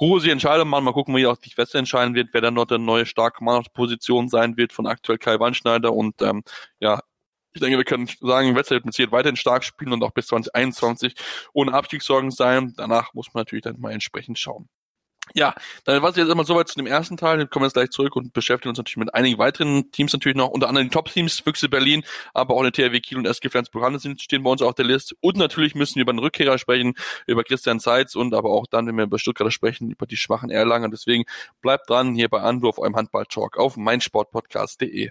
[0.00, 0.84] Ruhe die Entscheidung machen.
[0.84, 3.56] Mal gucken, wie auch die Weste entscheiden wird, wer dann dort der neue starke Mann
[3.56, 6.42] auf der Position sein wird von aktuell Kai Weinschneider und ähm,
[6.80, 7.00] ja,
[7.54, 10.28] ich denke, wir können sagen, Wetzlar wird mit Sicherheit weiterhin stark spielen und auch bis
[10.28, 11.14] 2021
[11.52, 12.74] ohne Abstiegssorgen sein.
[12.76, 14.68] Danach muss man natürlich dann mal entsprechend schauen.
[15.34, 17.38] Ja, dann war es jetzt immer soweit zu dem ersten Teil.
[17.38, 20.36] Dann kommen wir jetzt gleich zurück und beschäftigen uns natürlich mit einigen weiteren Teams natürlich
[20.36, 24.00] noch, unter anderem die Top-Teams, Füchse Berlin, aber auch eine THW Kiel und SG Flensburg
[24.00, 25.14] sind stehen bei uns auf der Liste.
[25.20, 26.94] Und natürlich müssen wir über den Rückkehrer sprechen,
[27.26, 30.50] über Christian Seitz und aber auch dann, wenn wir über Stuttgarter sprechen, über die schwachen
[30.50, 30.88] Erlanger.
[30.88, 31.24] Deswegen
[31.60, 35.10] bleibt dran hier bei Anwurf, eurem Handball-Talk auf meinsportpodcast.de.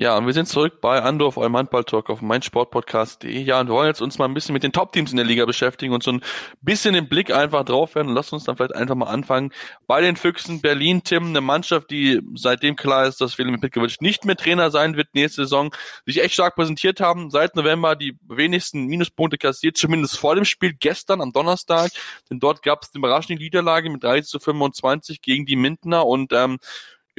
[0.00, 3.38] Ja, und wir sind zurück bei Andorf, eurem Handball-Talk auf meinsportpodcast.de.
[3.42, 5.44] Ja, und wir wollen jetzt uns mal ein bisschen mit den Top-Teams in der Liga
[5.44, 6.22] beschäftigen und so ein
[6.62, 8.14] bisschen den Blick einfach drauf werden.
[8.14, 9.52] Lasst uns dann vielleicht einfach mal anfangen.
[9.86, 14.24] Bei den Füchsen Berlin, Tim, eine Mannschaft, die seitdem klar ist, dass Philipp Petkovic nicht
[14.24, 15.74] mehr Trainer sein wird nächste Saison,
[16.06, 17.28] sich echt stark präsentiert haben.
[17.28, 21.90] Seit November die wenigsten Minuspunkte kassiert, zumindest vor dem Spiel gestern am Donnerstag.
[22.30, 26.32] Denn dort gab es eine überraschende Niederlage mit 30 zu 25 gegen die Mindener und
[26.32, 26.56] ähm,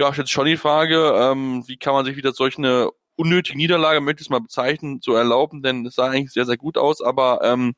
[0.02, 4.02] ja, jetzt schon die Frage, ähm, wie kann man sich wieder solch eine unnötige Niederlage,
[4.02, 7.02] möchte ich es mal bezeichnen, zu erlauben, denn es sah eigentlich sehr, sehr gut aus,
[7.02, 7.76] aber ähm,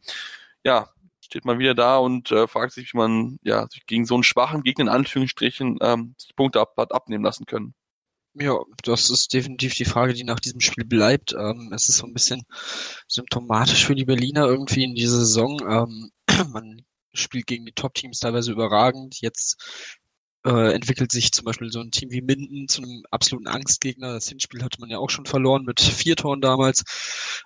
[0.64, 0.88] ja,
[1.20, 4.24] steht man wieder da und äh, fragt sich, wie man ja sich gegen so einen
[4.24, 7.74] schwachen Gegner in Anführungsstrichen ähm, die Punkte ab, hat abnehmen lassen können.
[8.36, 11.34] Ja, das ist definitiv die Frage, die nach diesem Spiel bleibt.
[11.34, 12.44] Ähm, es ist so ein bisschen
[13.08, 15.60] symptomatisch für die Berliner irgendwie in dieser Saison.
[15.70, 16.12] Ähm,
[16.54, 19.20] man spielt gegen die Top-Teams teilweise überragend.
[19.20, 20.00] Jetzt
[20.46, 24.14] äh, entwickelt sich zum Beispiel so ein Team wie Minden zu einem absoluten Angstgegner.
[24.14, 26.84] Das Hinspiel hatte man ja auch schon verloren mit vier Toren damals.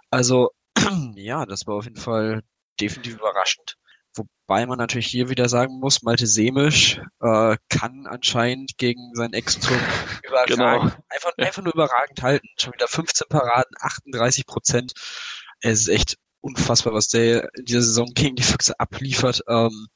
[0.10, 0.52] Also
[1.16, 2.44] ja, das war auf jeden Fall
[2.80, 3.78] definitiv überraschend.
[4.16, 9.80] Wobei man natürlich hier wieder sagen muss, Malte Semisch äh, kann anscheinend gegen seinen Ex-Turm
[10.24, 10.80] überragend, genau.
[11.10, 12.48] einfach, einfach nur überragend halten.
[12.58, 14.94] Schon wieder 15 Paraden, 38 Prozent.
[15.62, 19.42] Es ist echt unfassbar, was der in dieser Saison gegen die Füchse abliefert.
[19.48, 19.88] Ähm,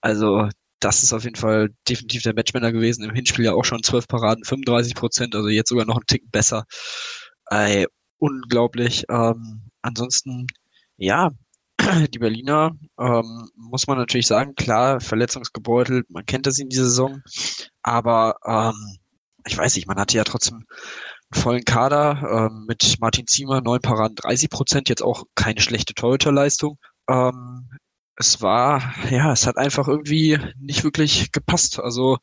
[0.00, 0.48] also
[0.80, 3.04] das ist auf jeden Fall definitiv der Matchmänner gewesen.
[3.04, 6.30] Im Hinspiel ja auch schon 12 Paraden, 35 Prozent, also jetzt sogar noch einen Tick
[6.32, 6.64] besser.
[7.50, 7.86] Äh,
[8.18, 9.04] unglaublich.
[9.10, 10.46] Ähm, ansonsten,
[10.96, 11.30] ja,
[12.14, 17.22] die Berliner, ähm, muss man natürlich sagen, klar, verletzungsgebeutelt, man kennt das in dieser Saison,
[17.82, 18.98] aber ähm,
[19.46, 20.64] ich weiß nicht, man hatte ja trotzdem
[21.30, 25.94] einen vollen Kader ähm, mit Martin Ziemer, neun Paraden, 30 Prozent, jetzt auch keine schlechte
[25.94, 26.78] Torhüterleistung.
[27.08, 27.68] Ähm,
[28.20, 31.80] es war, ja, es hat einfach irgendwie nicht wirklich gepasst.
[31.80, 32.18] Also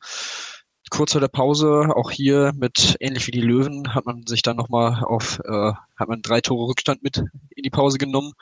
[0.90, 4.58] kurz vor der Pause, auch hier mit ähnlich wie die Löwen, hat man sich dann
[4.58, 8.34] nochmal auf, äh, hat man drei Tore Rückstand mit in die Pause genommen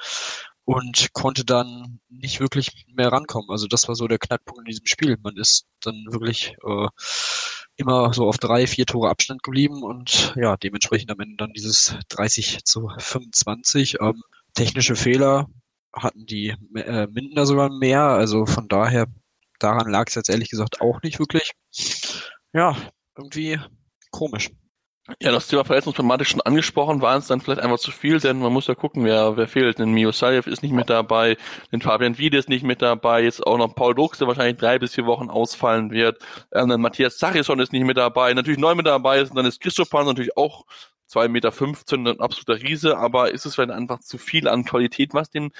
[0.65, 3.49] und konnte dann nicht wirklich mehr rankommen.
[3.49, 5.17] Also das war so der Knackpunkt in diesem Spiel.
[5.23, 6.87] Man ist dann wirklich äh,
[7.77, 11.95] immer so auf drei, vier Tore Abstand geblieben und ja, dementsprechend am Ende dann dieses
[12.09, 13.97] 30 zu 25.
[14.01, 14.21] Ähm,
[14.55, 15.47] technische Fehler,
[15.95, 18.01] hatten die äh, Mindener sogar mehr.
[18.01, 19.07] Also von daher,
[19.59, 21.51] daran lag es jetzt ehrlich gesagt auch nicht wirklich.
[22.53, 22.75] Ja,
[23.17, 23.59] irgendwie
[24.11, 24.49] komisch.
[25.21, 28.51] Ja, das Thema Verletzungsproblematik schon angesprochen, waren es dann vielleicht einfach zu viel, denn man
[28.51, 29.77] muss ja gucken, wer, wer fehlt.
[29.77, 31.37] Denn Mio Saljev ist nicht mit dabei,
[31.71, 34.79] denn Fabian Wiede ist nicht mit dabei, jetzt auch noch Paul Dux, der wahrscheinlich drei
[34.79, 36.17] bis vier Wochen ausfallen wird.
[36.51, 39.45] Ähm, dann Matthias Zachisson ist nicht mit dabei, natürlich neu mit dabei ist, und dann
[39.45, 40.65] ist Christophan natürlich auch
[41.11, 45.29] 2,15 Meter, ein absoluter Riese, aber ist es vielleicht einfach zu viel an Qualität, was
[45.29, 45.51] den,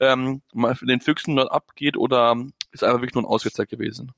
[0.00, 2.36] ähm, den Füchsen dort abgeht, oder
[2.70, 4.12] ist einfach wirklich nur ein Auswärtszeit gewesen?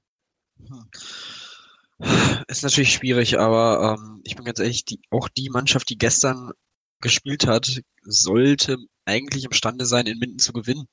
[2.48, 6.50] Ist natürlich schwierig, aber ähm, ich bin ganz ehrlich, die, auch die Mannschaft, die gestern
[7.00, 10.88] gespielt hat, sollte eigentlich imstande sein, in Minden zu gewinnen.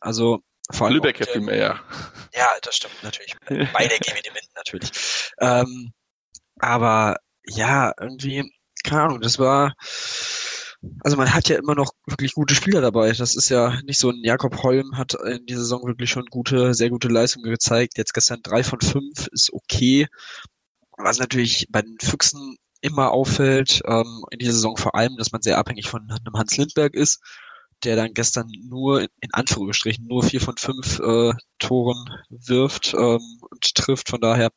[0.00, 1.80] Also vor allem Lübeck viel mehr.
[2.34, 3.36] Ja, das stimmt natürlich.
[3.48, 4.90] Beide gehen in Minden natürlich.
[5.38, 5.92] Ähm,
[6.58, 8.50] aber ja, irgendwie
[8.84, 9.74] keine Ahnung, das war
[11.00, 13.12] also man hat ja immer noch wirklich gute Spieler dabei.
[13.12, 16.74] Das ist ja nicht so ein Jakob Holm hat in dieser Saison wirklich schon gute,
[16.74, 17.98] sehr gute Leistungen gezeigt.
[17.98, 20.06] Jetzt gestern drei von fünf ist okay.
[20.96, 25.42] Was natürlich bei den Füchsen immer auffällt, ähm, in dieser Saison vor allem, dass man
[25.42, 27.20] sehr abhängig von einem Hans Lindberg ist,
[27.82, 33.74] der dann gestern nur, in Anführungsstrichen, nur vier von fünf äh, Toren wirft ähm, und
[33.74, 34.10] trifft.
[34.10, 34.50] Von daher,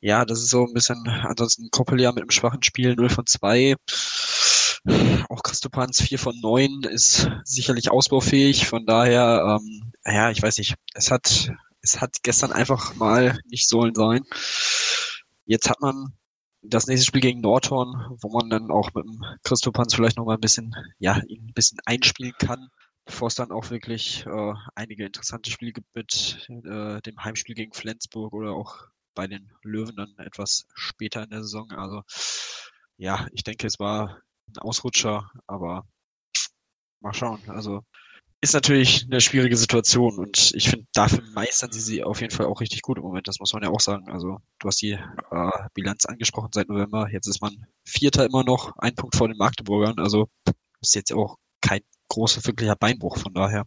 [0.00, 3.26] ja, das ist so ein bisschen, ansonsten Koppel ja mit einem schwachen Spiel 0 von
[3.26, 3.74] 2.
[5.28, 8.66] Auch Christopans 4 von 9 ist sicherlich ausbaufähig.
[8.66, 13.68] Von daher, ähm, ja, ich weiß nicht, es hat, es hat gestern einfach mal nicht
[13.68, 14.22] sollen sein.
[15.46, 16.16] Jetzt hat man
[16.62, 20.34] das nächste Spiel gegen Nordhorn, wo man dann auch mit dem Christopans vielleicht noch mal
[20.34, 22.68] ein bisschen, ja, ihn ein bisschen einspielen kann,
[23.04, 27.72] bevor es dann auch wirklich äh, einige interessante Spiele gibt mit äh, dem Heimspiel gegen
[27.72, 31.72] Flensburg oder auch bei den Löwen dann etwas später in der Saison.
[31.72, 32.04] Also
[32.98, 35.84] ja, ich denke, es war ein Ausrutscher, aber
[37.00, 37.42] mal schauen.
[37.48, 37.82] Also
[38.40, 42.46] ist natürlich eine schwierige Situation und ich finde, dafür meistern sie sie auf jeden Fall
[42.46, 43.26] auch richtig gut im Moment.
[43.26, 44.08] Das muss man ja auch sagen.
[44.08, 47.08] Also du hast die äh, Bilanz angesprochen seit November.
[47.10, 49.98] Jetzt ist man Vierter immer noch, ein Punkt vor den Magdeburgern.
[49.98, 50.28] Also
[50.80, 53.66] ist jetzt auch kein großer wirklicher Beinbruch von daher.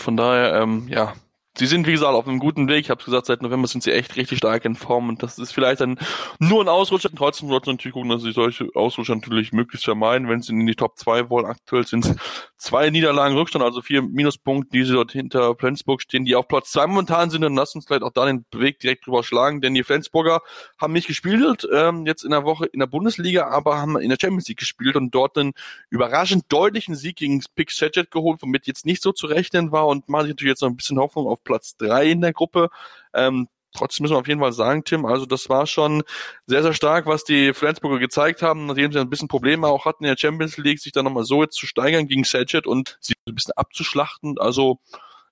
[0.00, 1.14] Von daher, ähm, ja,
[1.58, 2.80] sie sind, wie gesagt, auf einem guten Weg.
[2.80, 5.52] Ich habe gesagt, seit November sind sie echt richtig stark in Form und das ist
[5.52, 5.98] vielleicht dann
[6.38, 7.10] nur ein Ausrutscher.
[7.14, 10.28] Trotzdem sollten sie natürlich gucken, dass sie solche Ausrutscher natürlich möglichst vermeiden.
[10.28, 12.16] Wenn sie in die Top 2 wollen, aktuell sind es
[12.56, 16.70] zwei Niederlagen Rückstand, also vier Minuspunkte, die sie dort hinter Flensburg stehen, die auf Platz
[16.72, 17.42] 2 momentan sind.
[17.42, 20.42] Dann lass uns vielleicht auch da den Weg direkt drüber schlagen, denn die Flensburger
[20.78, 24.18] haben nicht gespielt, ähm, jetzt in der Woche in der Bundesliga, aber haben in der
[24.20, 25.52] Champions League gespielt und dort einen
[25.90, 30.08] überraschend deutlichen Sieg gegen Pix Shedget geholt, womit jetzt nicht so zu rechnen war und
[30.08, 32.68] machen sich natürlich jetzt noch ein bisschen Hoffnung auf Platz drei in der Gruppe.
[33.14, 36.02] Ähm, trotzdem müssen wir auf jeden Fall sagen, Tim, also das war schon
[36.46, 40.04] sehr, sehr stark, was die Flensburger gezeigt haben, nachdem sie ein bisschen Probleme auch hatten
[40.04, 43.14] in der Champions League, sich dann nochmal so jetzt zu steigern gegen Saget und sie
[43.26, 44.38] ein bisschen abzuschlachten.
[44.38, 44.78] Also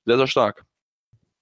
[0.07, 0.65] sehr, sehr stark.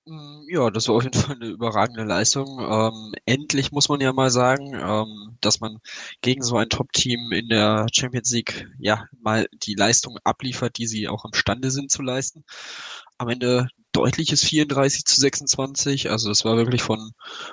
[0.06, 2.58] Mm, ja, das war auf jeden Fall eine überragende Leistung.
[2.60, 5.78] Ähm, endlich muss man ja mal sagen, ähm, dass man
[6.20, 11.08] gegen so ein Top-Team in der Champions League ja mal die Leistung abliefert, die sie
[11.08, 12.44] auch imstande sind zu leisten.
[13.18, 16.10] Am Ende deutliches 34 zu 26.
[16.10, 17.12] Also das war wirklich von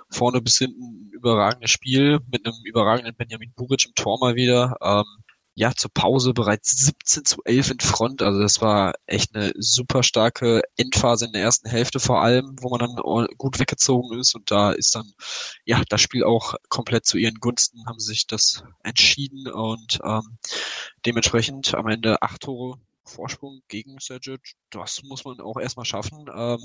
[0.09, 4.75] vorne bis hinten ein überragendes Spiel mit einem überragenden Benjamin Buric im Tor mal wieder.
[4.81, 5.05] Ähm,
[5.53, 8.21] ja, zur Pause bereits 17 zu 11 in Front.
[8.21, 12.69] Also das war echt eine super starke Endphase in der ersten Hälfte vor allem, wo
[12.69, 14.33] man dann gut weggezogen ist.
[14.33, 15.11] Und da ist dann,
[15.65, 20.37] ja, das Spiel auch komplett zu ihren Gunsten, haben sie sich das entschieden und ähm,
[21.05, 22.79] dementsprechend am Ende acht Tore
[23.11, 26.25] Vorsprung gegen Sergic, das muss man auch erstmal schaffen.
[26.33, 26.59] Ähm,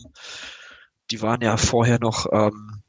[1.11, 2.83] die waren ja vorher noch ähm,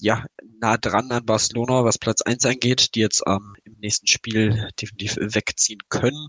[0.00, 0.24] ja,
[0.60, 5.16] nah dran an Barcelona, was Platz 1 angeht, die jetzt ähm, im nächsten Spiel definitiv
[5.16, 6.28] wegziehen können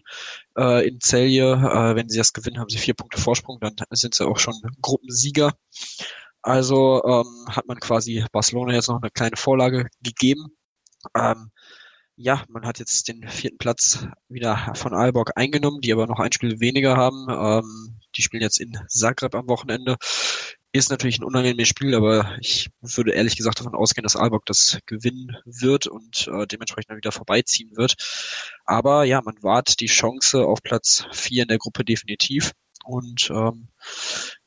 [0.57, 1.53] äh, in Celje.
[1.53, 4.55] Äh, wenn sie das gewinnen, haben sie vier Punkte Vorsprung, dann sind sie auch schon
[4.81, 5.53] Gruppensieger.
[6.41, 10.57] Also ähm, hat man quasi Barcelona jetzt noch eine kleine Vorlage gegeben.
[11.15, 11.51] Ähm,
[12.21, 16.33] ja, man hat jetzt den vierten Platz wieder von Aalborg eingenommen, die aber noch ein
[16.33, 17.27] Spiel weniger haben.
[17.29, 19.95] Ähm, die spielen jetzt in Zagreb am Wochenende.
[20.73, 24.79] Ist natürlich ein unangenehmes Spiel, aber ich würde ehrlich gesagt davon ausgehen, dass Aalborg das
[24.85, 27.95] gewinnen wird und äh, dementsprechend dann wieder vorbeiziehen wird.
[28.65, 32.51] Aber ja, man wahrt die Chance auf Platz vier in der Gruppe definitiv.
[32.83, 33.69] Und ähm,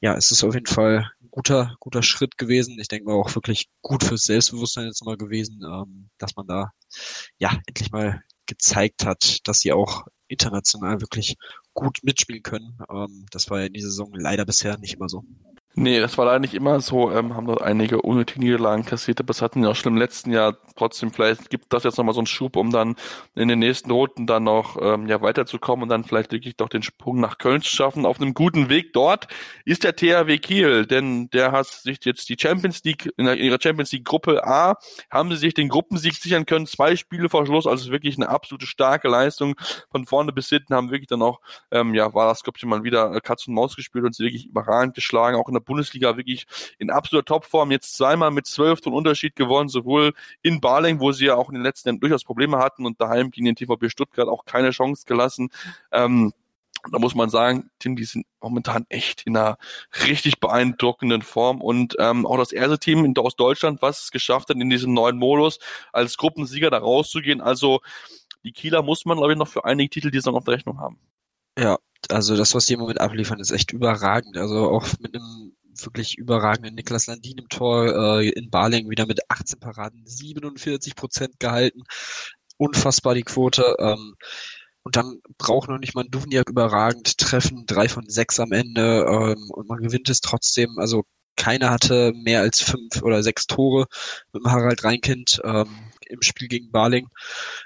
[0.00, 2.78] ja, es ist auf jeden Fall guter, guter Schritt gewesen.
[2.78, 6.70] Ich denke mal auch wirklich gut fürs Selbstbewusstsein jetzt mal gewesen, ähm, dass man da
[7.38, 11.36] ja endlich mal gezeigt hat, dass sie auch international wirklich
[11.72, 12.78] gut mitspielen können.
[12.90, 15.24] Ähm, das war ja in dieser Saison leider bisher nicht immer so.
[15.74, 19.28] Nee, das war leider nicht immer so, ähm, haben dort einige unnötige Niederlagen kassiert, aber
[19.28, 20.58] das hatten wir auch schon im letzten Jahr.
[20.76, 22.94] Trotzdem, vielleicht gibt das jetzt nochmal so einen Schub, um dann
[23.34, 26.82] in den nächsten Runden dann noch ähm, ja, weiterzukommen und dann vielleicht wirklich doch den
[26.82, 28.04] Sprung nach Köln zu schaffen.
[28.04, 29.28] Auf einem guten Weg dort
[29.64, 33.92] ist der THW Kiel, denn der hat sich jetzt die Champions League, in ihrer Champions
[33.92, 34.74] League Gruppe A,
[35.10, 38.66] haben sie sich den Gruppensieg sichern können, zwei Spiele vor Schluss, also wirklich eine absolute
[38.66, 39.54] starke Leistung.
[39.90, 42.84] Von vorne bis hinten haben wirklich dann auch, ähm, ja, war das, glaube ich, mal
[42.84, 46.46] wieder Katz und Maus gespielt und sie wirklich überragend geschlagen, auch in der Bundesliga wirklich
[46.78, 47.70] in absoluter Topform.
[47.70, 51.54] Jetzt zweimal mit zwölf Tonnen Unterschied gewonnen, sowohl in Baling, wo sie ja auch in
[51.54, 55.04] den letzten Jahren durchaus Probleme hatten und daheim gegen den TVB Stuttgart auch keine Chance
[55.06, 55.50] gelassen.
[55.90, 56.32] Ähm,
[56.90, 59.56] da muss man sagen, Tim, die sind momentan echt in einer
[60.06, 64.48] richtig beeindruckenden Form und ähm, auch das erste Team in, aus Deutschland, was es geschafft
[64.48, 65.60] hat, in diesem neuen Modus
[65.92, 67.40] als Gruppensieger da rauszugehen.
[67.40, 67.80] Also
[68.42, 70.80] die Kieler muss man, glaube ich, noch für einige Titel die Saison auf der Rechnung
[70.80, 70.98] haben.
[71.56, 71.78] Ja,
[72.10, 74.36] also das, was die im Moment abliefern, ist echt überragend.
[74.36, 79.20] Also auch mit einem wirklich überragenden Niklas Landin im Tor äh, in Baling wieder mit
[79.30, 81.82] 18 Paraden, 47 Prozent gehalten.
[82.58, 83.76] Unfassbar die Quote.
[83.78, 84.14] Ähm,
[84.84, 89.04] Und dann braucht noch nicht mal ein Duvniak überragend treffen, drei von sechs am Ende
[89.08, 90.78] ähm, und man gewinnt es trotzdem.
[90.78, 91.04] Also
[91.36, 93.86] keiner hatte mehr als fünf oder sechs Tore
[94.32, 95.68] mit dem Harald Reinkind ähm,
[96.06, 97.08] im Spiel gegen Barling.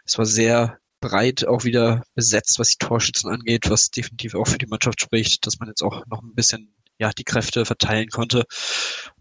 [0.04, 4.58] Es war sehr breit auch wieder besetzt, was die Torschützen angeht, was definitiv auch für
[4.58, 8.44] die Mannschaft spricht, dass man jetzt auch noch ein bisschen ja die Kräfte verteilen konnte.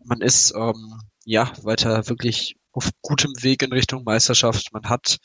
[0.03, 4.73] Man ist ähm, ja weiter wirklich auf gutem Weg in Richtung Meisterschaft.
[4.73, 5.17] Man hat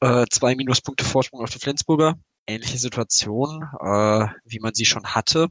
[0.00, 2.14] äh, zwei Minuspunkte Vorsprung auf die Flensburger.
[2.46, 5.48] Ähnliche Situation, äh, wie man sie schon hatte.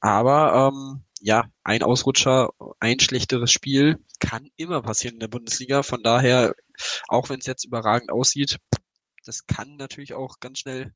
[0.00, 5.82] Aber ähm, ja, ein Ausrutscher, ein schlechteres Spiel kann immer passieren in der Bundesliga.
[5.82, 6.54] Von daher,
[7.08, 8.58] auch wenn es jetzt überragend aussieht,
[9.28, 10.92] das kann natürlich auch ganz schnell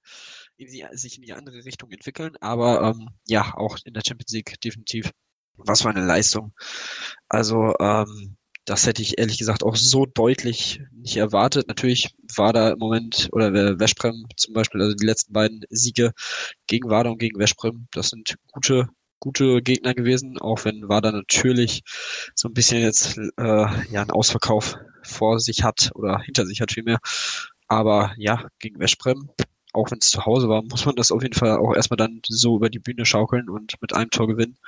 [0.56, 2.36] in die, sich in die andere Richtung entwickeln.
[2.40, 5.10] Aber ähm, ja, auch in der Champions League definitiv.
[5.56, 6.54] Was für eine Leistung.
[7.28, 11.68] Also ähm, das hätte ich ehrlich gesagt auch so deutlich nicht erwartet.
[11.68, 16.12] Natürlich war da im Moment, oder Veszprem zum Beispiel, also die letzten beiden Siege
[16.66, 18.88] gegen Wada und gegen Veszprem, das sind gute
[19.22, 21.82] gute Gegner gewesen, auch wenn Wada natürlich
[22.34, 26.72] so ein bisschen jetzt äh, ja einen Ausverkauf vor sich hat oder hinter sich hat
[26.72, 26.98] vielmehr.
[27.72, 29.30] Aber ja, gegen Veszprem,
[29.72, 32.20] auch wenn es zu Hause war, muss man das auf jeden Fall auch erstmal dann
[32.28, 34.58] so über die Bühne schaukeln und mit einem Tor gewinnen.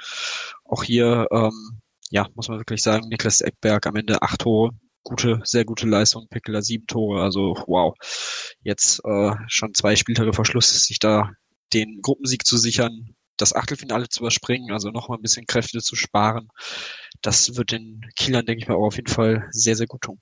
[0.65, 4.71] Auch hier ähm, ja, muss man wirklich sagen, Niklas Eckberg am Ende acht Tore,
[5.03, 7.95] gute, sehr gute Leistung, Pickeler sieben Tore, also wow.
[8.63, 11.33] Jetzt äh, schon zwei Spieltage vor Schluss, sich da
[11.75, 16.49] den Gruppensieg zu sichern, das Achtelfinale zu überspringen, also nochmal ein bisschen Kräfte zu sparen,
[17.21, 20.21] das wird den Kielern, denke ich mal, auch auf jeden Fall sehr, sehr gut tun.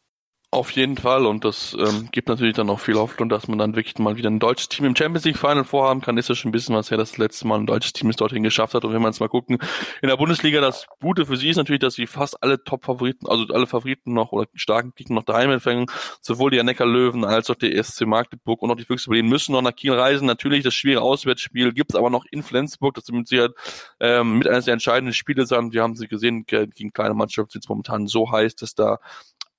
[0.54, 3.74] Auf jeden Fall und das ähm, gibt natürlich dann auch viel Hoffnung, dass man dann
[3.74, 6.18] wirklich mal wieder ein deutsches Team im Champions League Final vorhaben kann.
[6.18, 8.16] Ist ja schon ein bisschen was her, dass das letzte Mal ein deutsches Team es
[8.16, 8.84] dorthin geschafft hat.
[8.84, 9.56] Und wenn man es mal gucken,
[10.02, 13.46] in der Bundesliga, das Gute für sie ist natürlich, dass sie fast alle Top-Favoriten, also
[13.54, 15.86] alle Favoriten noch oder starken Gegner noch daheim empfangen.
[16.20, 19.52] Sowohl die Neckar Löwen als auch die SC Magdeburg und auch die Füchse Berlin müssen
[19.52, 20.26] noch nach Kiel reisen.
[20.26, 22.92] Natürlich das schwere Auswärtsspiel gibt es aber noch in Flensburg.
[22.92, 23.52] Das mit Sicherheit
[24.00, 25.72] ähm, mit eines der entscheidenden Spiele sein.
[25.72, 28.98] Wir haben sie gesehen, gegen kleine Mannschaft sind es momentan so heiß, dass da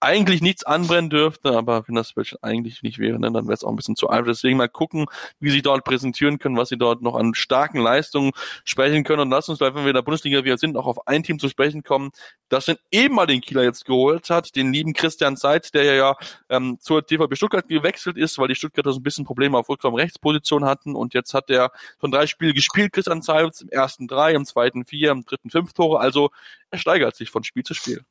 [0.03, 3.69] eigentlich nichts anbrennen dürfte, aber wenn das eigentlich nicht wäre, ne, dann wäre es auch
[3.69, 4.27] ein bisschen zu einfach.
[4.27, 5.05] Deswegen mal gucken,
[5.39, 8.31] wie sie dort präsentieren können, was sie dort noch an starken Leistungen
[8.65, 9.21] sprechen können.
[9.21, 11.47] Und lass uns wenn wir in der Bundesliga wieder sind, auch auf ein Team zu
[11.49, 12.11] sprechen kommen,
[12.49, 16.15] das den eben mal den Kieler jetzt geholt hat, den lieben Christian Seitz, der ja
[16.49, 19.95] ähm, zur TVB Stuttgart gewechselt ist, weil die Stuttgarter so ein bisschen Probleme auf Rückraum
[19.95, 24.33] Rechtsposition hatten und jetzt hat er von drei Spielen gespielt, Christian Seitz, im ersten drei,
[24.33, 26.29] im zweiten vier, im dritten fünf Tore, also
[26.69, 28.03] er steigert sich von Spiel zu Spiel.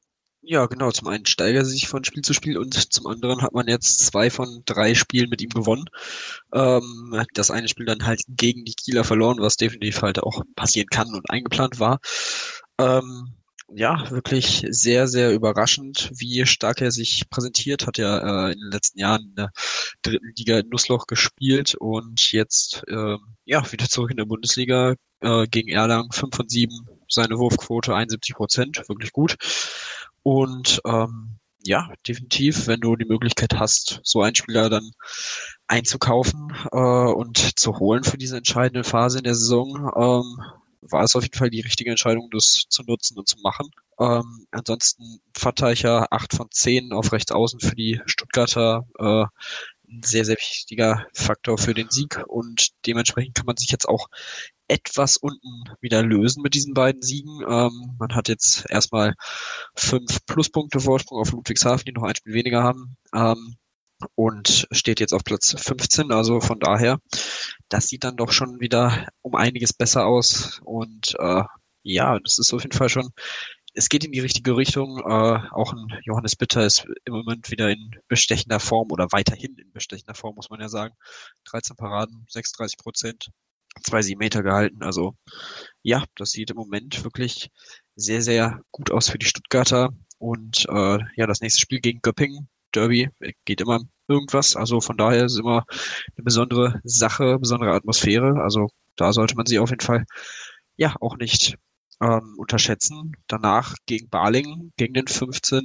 [0.45, 0.91] Ja, genau.
[0.91, 4.01] Zum einen steigert er sich von Spiel zu Spiel und zum anderen hat man jetzt
[4.01, 5.85] zwei von drei Spielen mit ihm gewonnen.
[6.53, 10.89] Ähm, das eine Spiel dann halt gegen die Kieler verloren, was definitiv halt auch passieren
[10.91, 12.01] kann und eingeplant war.
[12.79, 13.35] Ähm,
[13.75, 17.87] ja, wirklich sehr, sehr überraschend, wie stark er sich präsentiert.
[17.87, 19.51] Hat ja äh, in den letzten Jahren in der
[20.03, 25.47] dritten Liga in Nussloch gespielt und jetzt äh, ja wieder zurück in der Bundesliga äh,
[25.47, 26.73] gegen Erlangen 5 von 7,
[27.09, 29.37] seine Wurfquote 71 Prozent, wirklich gut.
[30.23, 34.91] Und ähm, ja, definitiv, wenn du die Möglichkeit hast, so einen Spieler dann
[35.69, 40.45] einzukaufen äh, und zu holen für diese entscheidende Phase in der Saison, ähm,
[40.91, 43.71] war es auf jeden Fall die richtige Entscheidung, das zu nutzen und zu machen.
[44.01, 48.85] Ähm, ansonsten Fatteicher 8 von 10 auf rechts außen für die Stuttgarter.
[48.99, 49.25] Äh,
[49.89, 54.09] ein sehr, sehr wichtiger Faktor für den Sieg und dementsprechend kann man sich jetzt auch
[54.73, 57.43] etwas unten wieder lösen mit diesen beiden Siegen.
[57.47, 59.15] Ähm, man hat jetzt erstmal
[59.77, 62.97] fünf Pluspunkte Vorsprung auf Ludwigshafen, die noch ein Spiel weniger haben.
[63.15, 63.57] Ähm,
[64.15, 66.11] und steht jetzt auf Platz 15.
[66.11, 66.99] Also von daher,
[67.69, 70.61] das sieht dann doch schon wieder um einiges besser aus.
[70.65, 71.43] Und äh,
[71.83, 73.11] ja, das ist auf jeden Fall schon,
[73.75, 74.99] es geht in die richtige Richtung.
[74.99, 79.73] Äh, auch ein Johannes Bitter ist im Moment wieder in bestechender Form oder weiterhin in
[79.73, 80.95] bestechender Form, muss man ja sagen.
[81.45, 83.31] 13 Paraden, 36 Prozent
[83.83, 84.83] zwei sieben Meter gehalten.
[84.83, 85.15] Also
[85.83, 87.51] ja, das sieht im Moment wirklich
[87.97, 89.91] sehr, sehr gut aus für die Stuttgarter.
[90.19, 93.11] Und äh, ja, das nächste Spiel gegen Göppingen, Derby,
[93.45, 94.57] geht immer irgendwas.
[94.57, 95.65] Also von daher ist immer
[96.17, 98.41] eine besondere Sache, besondere Atmosphäre.
[98.43, 100.05] Also da sollte man sie auf jeden Fall
[100.77, 101.57] ja auch nicht
[102.01, 103.13] ähm, unterschätzen.
[103.27, 105.63] Danach gegen Balingen, gegen den 15.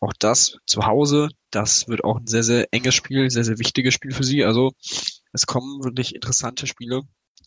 [0.00, 3.92] Auch das zu Hause, das wird auch ein sehr, sehr enges Spiel, sehr, sehr wichtiges
[3.94, 4.44] Spiel für sie.
[4.44, 4.72] Also
[5.32, 7.02] es kommen wirklich interessante Spiele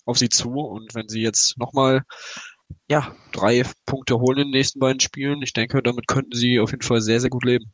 [0.06, 0.52] auf sie zu.
[0.52, 2.04] Und wenn sie jetzt nochmal
[2.90, 6.72] ja, drei Punkte holen in den nächsten beiden Spielen, ich denke, damit könnten sie auf
[6.72, 7.74] jeden Fall sehr, sehr gut leben.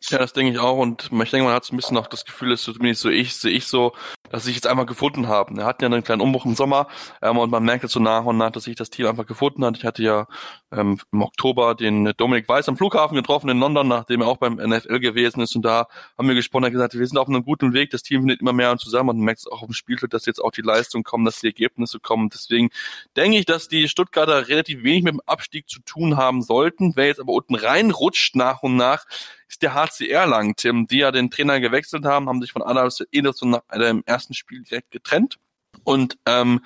[0.00, 2.24] Ja, das denke ich auch und ich denke, man hat so ein bisschen auch das
[2.24, 3.92] Gefühl, dass zumindest so ich, sehe ich so,
[4.30, 5.58] dass sich jetzt einfach gefunden haben.
[5.58, 6.88] Er hatten ja einen kleinen Umbruch im Sommer
[7.20, 9.64] ähm, und man merkt jetzt so nach und nach, dass sich das Team einfach gefunden
[9.64, 9.76] hat.
[9.76, 10.26] Ich hatte ja
[10.72, 14.54] ähm, im Oktober den Dominik Weiß am Flughafen getroffen in London, nachdem er auch beim
[14.54, 15.86] NFL gewesen ist und da
[16.16, 18.54] haben wir gesprochen, hat gesagt, wir sind auf einem guten Weg, das Team findet immer
[18.54, 20.62] mehr und zusammen und man merkt es auch auf dem Spielfeld, dass jetzt auch die
[20.62, 22.30] Leistung kommen, dass die Ergebnisse kommen.
[22.30, 22.70] Deswegen
[23.16, 26.92] denke ich, dass die Stuttgarter relativ wenig mit dem Abstieg zu tun haben sollten.
[26.96, 29.04] Wer jetzt aber unten reinrutscht nach und nach,
[29.52, 33.04] ist der HCR lang, Tim, die ja den Trainer gewechselt haben, haben sich von Adams
[33.12, 35.38] Ederson nach dem ersten Spiel direkt getrennt.
[35.84, 36.64] Und ähm,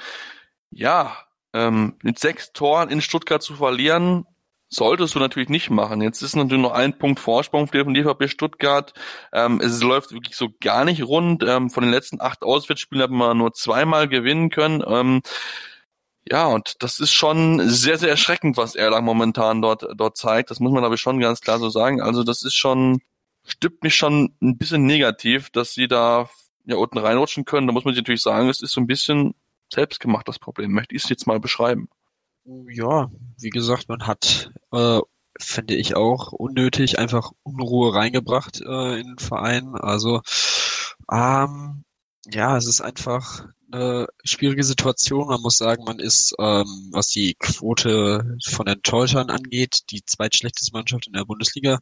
[0.71, 1.17] ja,
[1.53, 4.25] ähm, mit sechs Toren in Stuttgart zu verlieren,
[4.69, 6.01] solltest du natürlich nicht machen.
[6.01, 8.93] Jetzt ist natürlich noch ein Punkt Vorsprung für die DVB Stuttgart.
[9.33, 11.43] Ähm, es läuft wirklich so gar nicht rund.
[11.43, 14.85] Ähm, von den letzten acht Auswärtsspielen hat man nur zweimal gewinnen können.
[14.87, 15.23] Ähm,
[16.29, 20.51] ja, und das ist schon sehr, sehr erschreckend, was Erlang momentan dort, dort zeigt.
[20.51, 22.01] Das muss man aber schon ganz klar so sagen.
[22.01, 23.01] Also das ist schon,
[23.45, 26.29] stimmt mich schon ein bisschen negativ, dass sie da
[26.65, 27.69] ja unten reinrutschen können.
[27.69, 29.35] Da muss man sich natürlich sagen, es ist so ein bisschen
[29.73, 30.73] selbstgemacht, das Problem.
[30.73, 31.89] Möchte ich es jetzt mal beschreiben.
[32.45, 35.01] Ja, wie gesagt, man hat, äh,
[35.39, 39.75] finde ich auch, unnötig einfach Unruhe reingebracht äh, in den Verein.
[39.77, 40.23] Also
[41.11, 41.85] ähm,
[42.27, 45.29] ja, es ist einfach eine schwierige Situation.
[45.29, 51.07] Man muss sagen, man ist, ähm, was die Quote von Enttäuschern angeht, die zweitschlechteste Mannschaft
[51.07, 51.79] in der Bundesliga.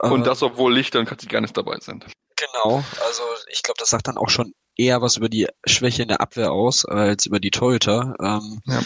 [0.00, 2.06] Und äh, das, obwohl Lichter und Katzi gar nicht dabei sind.
[2.36, 6.08] Genau, also ich glaube, das sagt dann auch schon eher was über die Schwäche in
[6.08, 8.14] der Abwehr aus, als über die Torhüter.
[8.20, 8.82] Ähm, ja.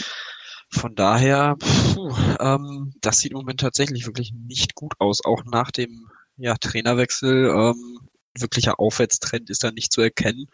[0.71, 5.71] Von daher, puh, ähm, das sieht im Moment tatsächlich wirklich nicht gut aus, auch nach
[5.71, 7.49] dem ja, Trainerwechsel.
[7.49, 8.08] Ähm,
[8.41, 10.47] wirklicher Aufwärtstrend ist da nicht zu erkennen.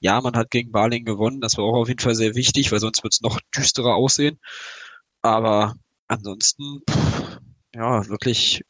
[0.00, 2.80] Ja, man hat gegen Barling gewonnen, das war auch auf jeden Fall sehr wichtig, weil
[2.80, 4.38] sonst wird es noch düsterer aussehen.
[5.22, 5.74] Aber
[6.08, 7.38] ansonsten, pff,
[7.74, 8.62] ja, wirklich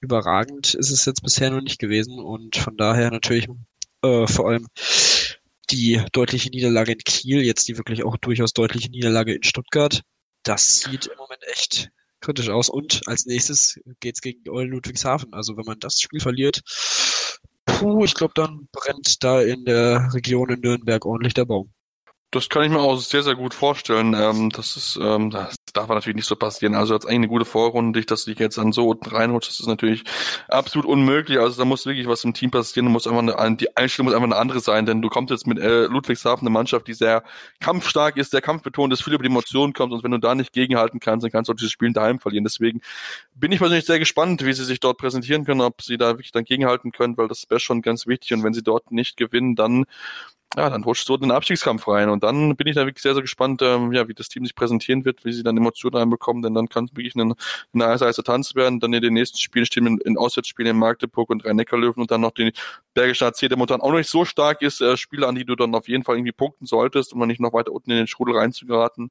[0.00, 3.48] überragend ist es jetzt bisher noch nicht gewesen und von daher natürlich
[4.02, 4.66] äh, vor allem
[5.70, 10.02] die deutliche Niederlage in Kiel, jetzt die wirklich auch durchaus deutliche Niederlage in Stuttgart.
[10.42, 11.90] Das sieht im Moment echt
[12.20, 12.68] kritisch aus.
[12.68, 15.32] Und als nächstes geht's gegen Eulen Ludwigshafen.
[15.32, 16.62] Also wenn man das Spiel verliert,
[17.80, 21.72] puh, ich glaube, dann brennt da in der Region in Nürnberg ordentlich der Baum.
[22.30, 24.14] Das kann ich mir auch sehr, sehr gut vorstellen.
[24.14, 25.30] Ähm, das ist, ähm,
[25.72, 26.74] darf natürlich nicht so passieren.
[26.74, 29.66] Also eigentlich eine gute Vorrunde, dass du dich jetzt dann so unten reinrutscht, das ist
[29.66, 30.04] natürlich
[30.48, 31.38] absolut unmöglich.
[31.38, 32.86] Also da muss wirklich was im Team passieren.
[32.86, 35.46] Da muss einfach eine, die Einstellung muss einfach eine andere sein, denn du kommst jetzt
[35.46, 37.22] mit äh, Ludwigshafen, eine Mannschaft, die sehr
[37.60, 40.52] kampfstark ist, sehr kampfbetont ist, viel über die Emotionen kommt und wenn du da nicht
[40.52, 42.44] gegenhalten kannst, dann kannst du auch dieses Spiel daheim verlieren.
[42.44, 42.80] Deswegen
[43.34, 46.32] bin ich persönlich sehr gespannt, wie sie sich dort präsentieren können, ob sie da wirklich
[46.32, 49.54] dann gegenhalten können, weil das wäre schon ganz wichtig und wenn sie dort nicht gewinnen,
[49.54, 49.84] dann
[50.56, 52.08] ja, dann rutscht so in den Abstiegskampf rein.
[52.08, 54.56] Und dann bin ich da wirklich sehr, sehr gespannt, ähm, ja, wie das Team sich
[54.56, 57.34] präsentieren wird, wie sie dann Emotionen reinbekommen, denn dann kann es wirklich ein,
[57.74, 58.80] ein heißer Tanz werden.
[58.80, 62.20] Dann in den nächsten Spielen stehen in, in Auswärtsspielen in Magdeburg und Rhein-Neckar-Löwen und dann
[62.20, 62.52] noch die
[62.94, 65.56] Bergische AC, der momentan auch noch nicht so stark ist, äh, Spiele, an die du
[65.56, 68.06] dann auf jeden Fall irgendwie punkten solltest, um dann nicht noch weiter unten in den
[68.06, 69.10] Strudel reinzugeraten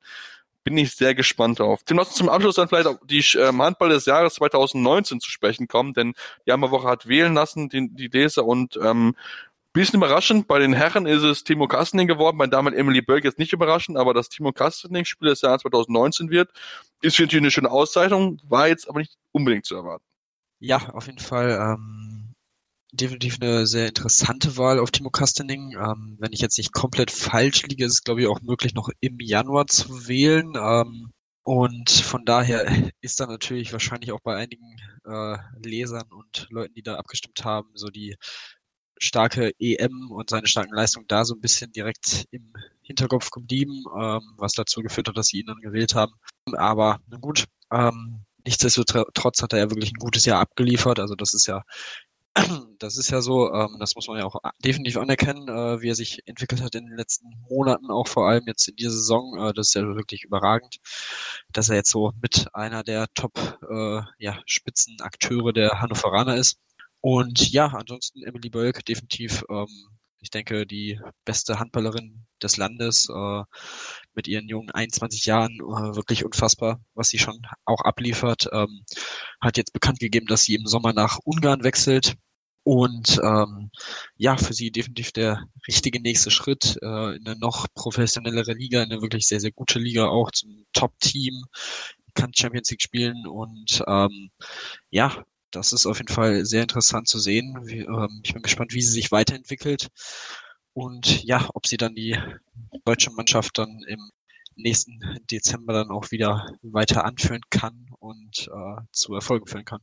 [0.63, 1.81] bin ich sehr gespannt drauf.
[1.83, 5.31] Tim, lass uns zum Abschluss dann vielleicht auf die ähm, Handball des Jahres 2019 zu
[5.31, 6.13] sprechen kommen, denn
[6.45, 9.15] die Hammerwoche hat wählen lassen, die, die Leser und ähm,
[9.79, 13.39] Bisschen überraschend, bei den Herren ist es Timo Kastening geworden, bei Damen Emily Bölk jetzt
[13.39, 16.51] nicht überraschend, aber dass Timo Kastening Spieler des Jahres 2019 wird,
[17.01, 20.03] ist natürlich eine schöne Auszeichnung, war jetzt aber nicht unbedingt zu erwarten.
[20.59, 22.33] Ja, auf jeden Fall ähm,
[22.91, 25.77] definitiv eine sehr interessante Wahl auf Timo Kastening.
[25.79, 28.89] Ähm, wenn ich jetzt nicht komplett falsch liege, ist es glaube ich auch möglich, noch
[28.99, 30.55] im Januar zu wählen.
[30.57, 31.13] Ähm,
[31.43, 34.75] und von daher ist da natürlich wahrscheinlich auch bei einigen
[35.05, 38.17] äh, Lesern und Leuten, die da abgestimmt haben, so die
[38.99, 44.21] starke EM und seine starken Leistungen da so ein bisschen direkt im Hinterkopf geblieben, ähm,
[44.37, 46.13] was dazu geführt hat, dass sie ihn dann gewählt haben.
[46.53, 50.99] Aber na gut, ähm, nichtsdestotrotz hat er ja wirklich ein gutes Jahr abgeliefert.
[50.99, 51.63] Also das ist ja
[52.79, 55.95] das ist ja so, ähm, das muss man ja auch definitiv anerkennen, äh, wie er
[55.95, 59.37] sich entwickelt hat in den letzten Monaten, auch vor allem jetzt in dieser Saison.
[59.37, 60.77] Äh, das ist ja wirklich überragend,
[61.51, 66.59] dass er jetzt so mit einer der Top äh, ja, Spitzenakteure der Hannoveraner ist.
[67.01, 69.67] Und ja, ansonsten Emily Bölk definitiv, ähm,
[70.21, 73.43] ich denke, die beste Handballerin des Landes äh,
[74.13, 78.49] mit ihren jungen 21 Jahren, äh, wirklich unfassbar, was sie schon auch abliefert.
[78.51, 78.83] Ähm,
[79.41, 82.15] hat jetzt bekannt gegeben, dass sie im Sommer nach Ungarn wechselt.
[82.63, 83.71] Und ähm,
[84.17, 88.91] ja, für sie definitiv der richtige nächste Schritt äh, in eine noch professionellere Liga, in
[88.91, 91.45] eine wirklich sehr, sehr gute Liga, auch zum Top-Team,
[92.13, 94.29] kann Champions League spielen und ähm,
[94.89, 97.57] ja, das ist auf jeden Fall sehr interessant zu sehen.
[97.63, 99.89] Wie, ähm, ich bin gespannt, wie sie sich weiterentwickelt
[100.73, 102.17] und ja, ob sie dann die
[102.85, 104.11] deutsche Mannschaft dann im
[104.55, 104.99] nächsten
[105.31, 109.81] Dezember dann auch wieder weiter anführen kann und äh, zu Erfolgen führen kann.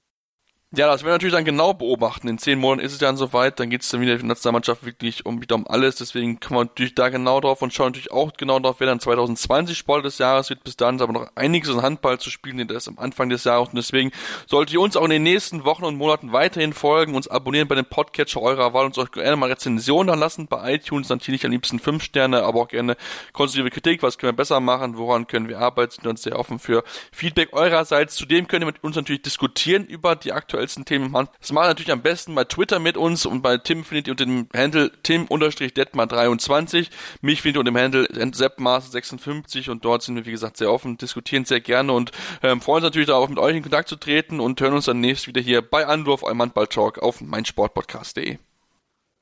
[0.77, 2.29] Ja, das werden wir natürlich dann genau beobachten.
[2.29, 4.85] In zehn Monaten ist es dann soweit, dann geht es dann wieder für die Nationalmannschaft
[4.85, 5.97] wirklich um wieder um alles.
[5.97, 9.01] Deswegen kommen wir natürlich da genau drauf und schauen natürlich auch genau drauf, wer dann
[9.01, 10.63] 2020 Sport des Jahres wird.
[10.65, 13.45] Bis dahin ist aber noch einiges an Handball zu spielen, das ist am Anfang des
[13.45, 13.71] Jahres.
[13.71, 14.11] Und deswegen
[14.47, 17.75] solltet ihr uns auch in den nächsten Wochen und Monaten weiterhin folgen, uns abonnieren bei
[17.75, 21.09] dem Podcatcher eurer Wahl, uns auch gerne mal Rezensionen da lassen bei iTunes.
[21.09, 22.99] Natürlich am liebsten fünf Sterne, aber auch gerne
[23.33, 24.03] konstruktive Kritik.
[24.03, 24.99] Was können wir besser machen?
[24.99, 25.93] Woran können wir arbeiten?
[25.93, 28.15] Sind uns sehr offen für Feedback eurerseits.
[28.15, 30.35] Zudem könnt ihr mit uns natürlich diskutieren über die
[30.67, 31.13] aktuellsten Themen.
[31.41, 34.25] Das macht natürlich am besten bei Twitter mit uns und bei Tim findet ihr unter
[34.27, 36.89] dem Handle tim-detmar23.
[37.21, 40.99] Mich findet ihr unter dem Handle seppmaß56 und dort sind wir, wie gesagt, sehr offen,
[40.99, 42.11] diskutieren sehr gerne und
[42.43, 45.01] ähm, freuen uns natürlich darauf, mit euch in Kontakt zu treten und hören uns dann
[45.01, 48.39] nächstes wieder hier bei Anwurf, eurem Handball-Talk auf meinsportpodcast.de.